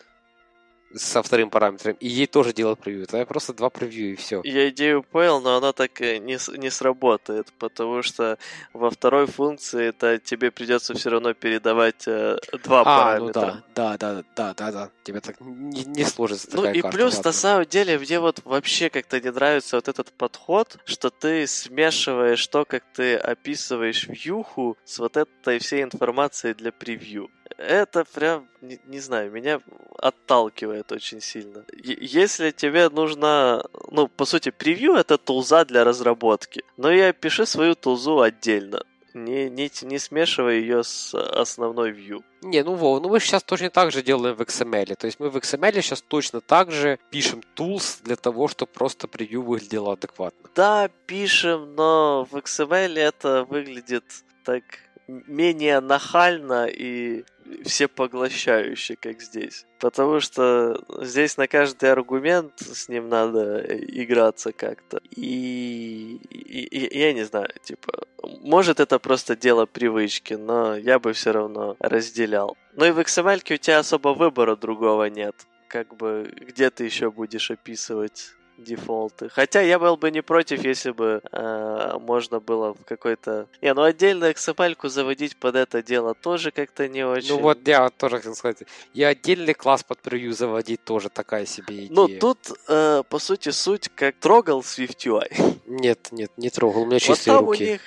со 0.95 1.21
вторым 1.21 1.49
параметром, 1.49 1.95
и 1.99 2.07
ей 2.07 2.27
тоже 2.27 2.53
делать 2.53 2.79
превью. 2.79 3.03
Это 3.03 3.25
просто 3.25 3.53
два 3.53 3.69
превью 3.69 4.13
и 4.13 4.15
все. 4.15 4.41
Я 4.43 4.69
идею 4.69 5.03
понял, 5.03 5.41
но 5.41 5.57
она 5.57 5.73
так 5.73 5.99
не, 5.99 6.57
не 6.57 6.69
сработает, 6.69 7.51
потому 7.59 8.01
что 8.01 8.37
во 8.73 8.89
второй 8.89 9.27
функции 9.27 9.87
это 9.87 10.17
тебе 10.17 10.51
придется 10.51 10.93
все 10.93 11.09
равно 11.09 11.33
передавать 11.33 12.07
э, 12.07 12.37
два 12.63 12.81
а, 12.81 12.83
параметра. 12.83 13.41
Ну 13.41 13.61
да, 13.75 13.97
да, 13.97 14.13
да, 14.13 14.23
да, 14.35 14.53
да, 14.53 14.71
да. 14.71 14.89
Тебе 15.03 15.19
так 15.19 15.39
не, 15.39 15.83
не 15.85 16.03
сложится 16.03 16.49
Ну 16.53 16.69
и 16.69 16.81
карта, 16.81 16.97
плюс 16.97 17.15
ладно. 17.15 17.29
на 17.29 17.33
самом 17.33 17.65
деле 17.65 17.99
мне 17.99 18.19
вот 18.19 18.41
вообще 18.45 18.89
как-то 18.89 19.19
не 19.19 19.31
нравится 19.31 19.77
вот 19.77 19.87
этот 19.87 20.11
подход, 20.11 20.77
что 20.85 21.09
ты 21.09 21.47
смешиваешь 21.47 22.45
то, 22.47 22.65
как 22.65 22.83
ты 22.93 23.15
описываешь 23.15 24.07
вьюху 24.07 24.77
с 24.85 24.99
вот 24.99 25.17
этой 25.17 25.59
всей 25.59 25.83
информацией 25.83 26.53
для 26.53 26.71
превью 26.71 27.29
это 27.57 28.05
прям, 28.05 28.47
не, 28.61 28.79
не 28.85 28.99
знаю, 28.99 29.31
меня 29.31 29.61
отталкивает 29.97 30.91
очень 30.91 31.21
сильно. 31.21 31.65
Если 31.83 32.51
тебе 32.51 32.89
нужна, 32.89 33.63
ну, 33.91 34.07
по 34.07 34.25
сути, 34.25 34.51
превью 34.51 34.93
это 34.93 35.17
тулза 35.17 35.65
для 35.65 35.83
разработки, 35.83 36.63
но 36.77 36.91
я 36.91 37.13
пиши 37.13 37.45
свою 37.45 37.75
тулзу 37.75 38.21
отдельно. 38.21 38.83
Не, 39.13 39.49
не, 39.49 39.71
не 39.81 39.97
смешивай 39.97 40.59
ее 40.59 40.83
с 40.83 41.15
основной 41.15 41.91
view. 41.91 42.23
Не, 42.43 42.63
ну 42.63 42.75
Вов, 42.75 43.01
ну 43.01 43.09
мы 43.09 43.19
сейчас 43.19 43.41
точно 43.41 43.71
так 43.71 43.91
же 43.91 44.03
делаем 44.03 44.35
в 44.35 44.41
XML. 44.41 44.95
То 44.95 45.07
есть 45.07 45.19
мы 45.19 45.31
в 45.31 45.37
XML 45.37 45.81
сейчас 45.81 46.03
точно 46.03 46.39
так 46.39 46.71
же 46.71 46.99
пишем 47.09 47.41
tools 47.55 48.03
для 48.03 48.15
того, 48.15 48.47
чтобы 48.47 48.71
просто 48.71 49.07
превью 49.07 49.41
выглядело 49.41 49.93
адекватно. 49.93 50.49
Да, 50.55 50.89
пишем, 51.07 51.73
но 51.73 52.27
в 52.29 52.35
XML 52.35 52.99
это 52.99 53.43
выглядит 53.45 54.03
так 54.43 54.63
менее 55.07 55.79
нахально 55.79 56.67
и 56.67 57.23
всепоглощающе, 57.63 58.95
как 58.97 59.21
здесь. 59.21 59.65
Потому 59.79 60.19
что 60.19 60.83
здесь 61.01 61.37
на 61.37 61.47
каждый 61.47 61.91
аргумент 61.91 62.53
с 62.59 62.89
ним 62.89 63.09
надо 63.09 63.61
играться 63.61 64.51
как-то. 64.51 65.01
И, 65.15 66.19
и, 66.29 66.63
и 66.63 66.99
я 66.99 67.13
не 67.13 67.23
знаю, 67.23 67.49
типа, 67.63 68.05
может 68.41 68.79
это 68.79 68.99
просто 68.99 69.35
дело 69.35 69.65
привычки, 69.65 70.33
но 70.33 70.75
я 70.75 70.99
бы 70.99 71.13
все 71.13 71.31
равно 71.31 71.77
разделял. 71.79 72.57
Но 72.73 72.85
и 72.85 72.91
в 72.91 72.99
XML 72.99 73.53
у 73.53 73.57
тебя 73.57 73.79
особо 73.79 74.09
выбора 74.09 74.55
другого 74.55 75.05
нет. 75.05 75.35
Как 75.67 75.95
бы, 75.95 76.31
где 76.35 76.69
ты 76.69 76.85
еще 76.85 77.11
будешь 77.11 77.51
описывать 77.51 78.36
дефолты. 78.57 79.29
Хотя 79.29 79.61
я 79.61 79.79
был 79.79 79.97
бы 79.97 80.11
не 80.11 80.21
против, 80.21 80.63
если 80.63 80.91
бы 80.91 81.21
э, 81.31 81.97
можно 81.99 82.39
было 82.39 82.73
в 82.73 82.83
какой-то... 82.85 83.47
Не, 83.61 83.73
ну 83.73 83.83
отдельно 83.83 84.31
XML 84.31 84.75
заводить 84.89 85.37
под 85.37 85.55
это 85.55 85.83
дело 85.83 86.13
тоже 86.13 86.51
как-то 86.51 86.87
не 86.87 87.05
очень. 87.05 87.35
Ну 87.35 87.39
вот 87.39 87.67
я 87.67 87.89
тоже 87.89 88.17
хотел 88.17 88.35
сказать. 88.35 88.63
И 88.93 89.03
отдельный 89.03 89.53
класс 89.53 89.83
под 89.83 89.99
превью 89.99 90.33
заводить 90.33 90.83
тоже 90.83 91.09
такая 91.09 91.45
себе 91.45 91.85
идея. 91.85 91.89
Ну 91.91 92.07
тут, 92.07 92.39
э, 92.67 93.03
по 93.09 93.19
сути, 93.19 93.49
суть 93.49 93.89
как 93.89 94.15
трогал 94.15 94.61
SwiftUI. 94.61 95.59
Нет, 95.65 96.09
нет, 96.11 96.31
не 96.37 96.49
трогал, 96.49 96.83
у 96.83 96.85
меня 96.85 96.99
чистые 96.99 97.33
вот 97.33 97.39
там 97.39 97.45
руки. 97.49 97.63
у 97.63 97.67
них 97.67 97.81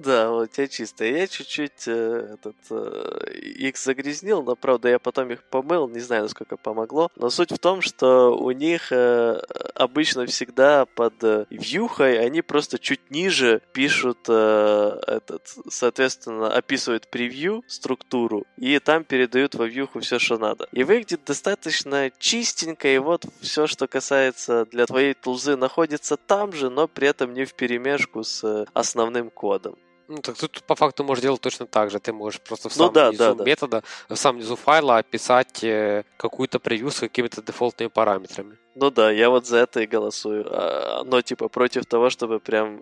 да, 0.00 0.32
у 0.32 0.46
тебя 0.46 0.66
чистая. 0.66 1.10
Я 1.10 1.26
чуть-чуть 1.26 1.86
э, 1.86 2.34
этот, 2.34 2.56
э, 2.70 3.32
их 3.34 3.76
загрязнил, 3.76 4.42
но 4.42 4.56
правда 4.56 4.88
я 4.88 4.98
потом 4.98 5.30
их 5.30 5.42
помыл, 5.44 5.88
не 5.88 6.00
знаю, 6.00 6.22
насколько 6.22 6.56
помогло. 6.56 7.10
Но 7.16 7.28
суть 7.28 7.52
в 7.52 7.58
том, 7.58 7.82
что 7.82 8.34
у 8.34 8.50
них 8.50 8.92
э, 8.92 9.38
обычно 9.74 10.24
всегда 10.24 10.86
под 10.86 11.22
э, 11.22 11.44
вьюхой 11.50 12.18
они 12.18 12.40
просто 12.40 12.78
чуть 12.78 13.10
ниже 13.10 13.60
пишут 13.72 14.20
э, 14.28 14.98
этот, 15.06 15.54
соответственно, 15.68 16.50
описывают 16.50 17.10
превью, 17.10 17.62
структуру, 17.66 18.46
и 18.56 18.78
там 18.78 19.04
передают 19.04 19.54
во 19.54 19.66
вьюху 19.66 20.00
все, 20.00 20.18
что 20.18 20.38
надо. 20.38 20.66
И 20.72 20.82
выглядит 20.82 21.24
достаточно 21.26 22.10
чистенько, 22.18 22.88
и 22.88 22.96
вот 22.96 23.26
все, 23.42 23.66
что 23.66 23.86
касается 23.86 24.64
для 24.64 24.86
твоей 24.86 25.12
тулзы, 25.12 25.56
находится 25.56 26.16
там 26.16 26.52
же, 26.52 26.70
но 26.70 26.88
при 26.88 27.08
этом 27.08 27.34
не 27.34 27.44
в 27.44 27.52
перемешку 27.52 28.24
с 28.24 28.42
э, 28.44 28.64
основным 28.72 29.28
кодом. 29.28 29.76
Ну, 30.10 30.18
так 30.22 30.36
тут 30.36 30.62
по 30.66 30.74
факту 30.74 31.04
можешь 31.04 31.22
делать 31.22 31.40
точно 31.40 31.66
так 31.66 31.90
же. 31.90 32.00
Ты 32.00 32.12
можешь 32.12 32.40
просто 32.40 32.68
в 32.68 32.76
ну 32.76 32.78
самом 32.78 32.88
ну, 32.88 32.94
да, 32.94 33.10
низу 33.10 33.34
да, 33.36 33.44
метода, 33.44 33.82
в 34.08 34.16
самом 34.16 34.40
низу 34.40 34.56
файла 34.56 34.98
описать 34.98 35.62
э, 35.62 36.02
какую-то 36.16 36.58
превью 36.58 36.90
с 36.90 36.98
какими-то 36.98 37.42
дефолтными 37.42 37.88
параметрами. 37.88 38.58
Ну 38.74 38.90
да, 38.90 39.12
я 39.12 39.30
вот 39.30 39.46
за 39.46 39.58
это 39.58 39.80
и 39.82 39.86
голосую. 39.86 40.46
А, 40.50 41.04
но 41.04 41.22
типа 41.22 41.48
против 41.48 41.86
того, 41.86 42.10
чтобы 42.10 42.40
прям 42.40 42.80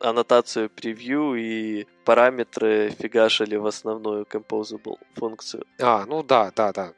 аннотацию 0.00 0.68
превью 0.68 1.36
и 1.36 1.86
параметры 2.04 2.90
фигашили 2.98 3.56
в 3.56 3.66
основную 3.66 4.24
composable 4.24 4.98
функцию. 5.14 5.64
А, 5.80 6.04
ну 6.06 6.24
да, 6.24 6.50
да, 6.56 6.72
да. 6.72 6.92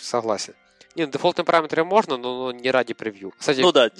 Согласен. 0.00 0.54
Не, 0.94 1.06
ну, 1.06 1.12
дефолтные 1.12 1.44
параметры 1.44 1.84
можно, 1.84 2.16
но 2.16 2.52
не 2.52 2.70
ради 2.70 2.94
превью. 2.94 3.32
Кстати, 3.36 3.60
ну 3.60 3.72
да, 3.72 3.90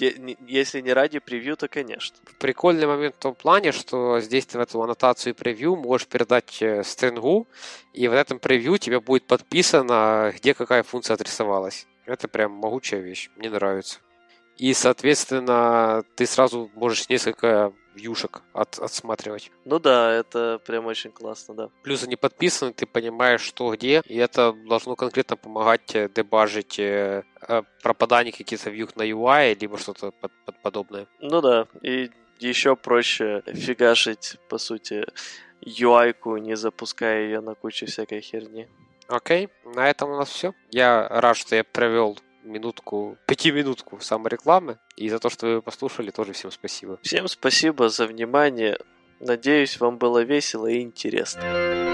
если 0.47 0.79
не 0.81 0.93
ради 0.93 1.19
превью, 1.19 1.57
то 1.57 1.67
конечно. 1.67 2.17
Прикольный 2.39 2.87
момент 2.87 3.15
в 3.15 3.19
том 3.19 3.35
плане, 3.35 3.73
что 3.73 4.19
здесь 4.21 4.45
ты 4.45 4.57
в 4.57 4.61
эту 4.61 4.81
аннотацию 4.81 5.35
превью 5.35 5.75
можешь 5.75 6.07
передать 6.07 6.61
э, 6.61 6.83
стрингу, 6.83 7.47
и 7.93 8.07
в 8.07 8.13
этом 8.13 8.39
превью 8.39 8.77
тебе 8.77 9.01
будет 9.01 9.25
подписано, 9.27 10.33
где 10.37 10.53
какая 10.53 10.83
функция 10.83 11.15
отрисовалась. 11.15 11.85
Это 12.05 12.27
прям 12.27 12.51
могучая 12.51 13.01
вещь, 13.01 13.29
мне 13.35 13.49
нравится. 13.49 13.99
И, 14.57 14.73
соответственно, 14.73 16.03
ты 16.15 16.25
сразу 16.25 16.71
можешь 16.75 17.09
несколько 17.09 17.73
вьюшек 17.95 18.41
от, 18.53 18.79
отсматривать. 18.79 19.51
Ну 19.65 19.79
да, 19.79 20.11
это 20.11 20.59
прям 20.65 20.85
очень 20.85 21.11
классно, 21.11 21.53
да. 21.53 21.69
Плюс 21.83 22.03
они 22.03 22.15
подписаны, 22.15 22.73
ты 22.73 22.85
понимаешь, 22.85 23.41
что 23.41 23.73
где, 23.73 24.01
и 24.05 24.17
это 24.17 24.53
должно 24.67 24.95
конкретно 24.95 25.37
помогать 25.37 25.95
э, 25.95 26.09
дебажить 26.13 26.79
э, 26.79 27.23
э, 27.47 27.61
пропадание 27.81 28.33
каких-то 28.33 28.69
вьюх 28.69 28.95
на 28.95 29.03
UI, 29.03 29.57
либо 29.59 29.77
что-то 29.77 30.11
под, 30.11 30.31
под 30.45 30.61
подобное. 30.61 31.07
Ну 31.19 31.41
да, 31.41 31.67
и 31.81 32.11
еще 32.39 32.75
проще 32.75 33.43
фигашить, 33.45 34.37
по 34.49 34.57
сути, 34.57 35.05
UI-ку, 35.61 36.37
не 36.37 36.55
запуская 36.55 37.23
ее 37.23 37.41
на 37.41 37.55
кучу 37.55 37.85
всякой 37.85 38.21
херни. 38.21 38.67
Окей, 39.07 39.49
на 39.63 39.89
этом 39.89 40.11
у 40.11 40.17
нас 40.17 40.29
все. 40.29 40.53
Я 40.71 41.07
рад, 41.09 41.37
что 41.37 41.55
я 41.55 41.63
провел 41.63 42.17
минутку, 42.45 43.17
пятиминутку 43.25 43.99
саморекламы. 43.99 44.77
И 44.95 45.09
за 45.09 45.19
то, 45.19 45.29
что 45.29 45.47
вы 45.47 45.61
послушали, 45.61 46.11
тоже 46.11 46.33
всем 46.33 46.51
спасибо. 46.51 46.99
Всем 47.01 47.27
спасибо 47.27 47.89
за 47.89 48.07
внимание. 48.07 48.77
Надеюсь, 49.19 49.79
вам 49.79 49.97
было 49.97 50.19
весело 50.19 50.67
и 50.67 50.81
интересно. 50.81 51.84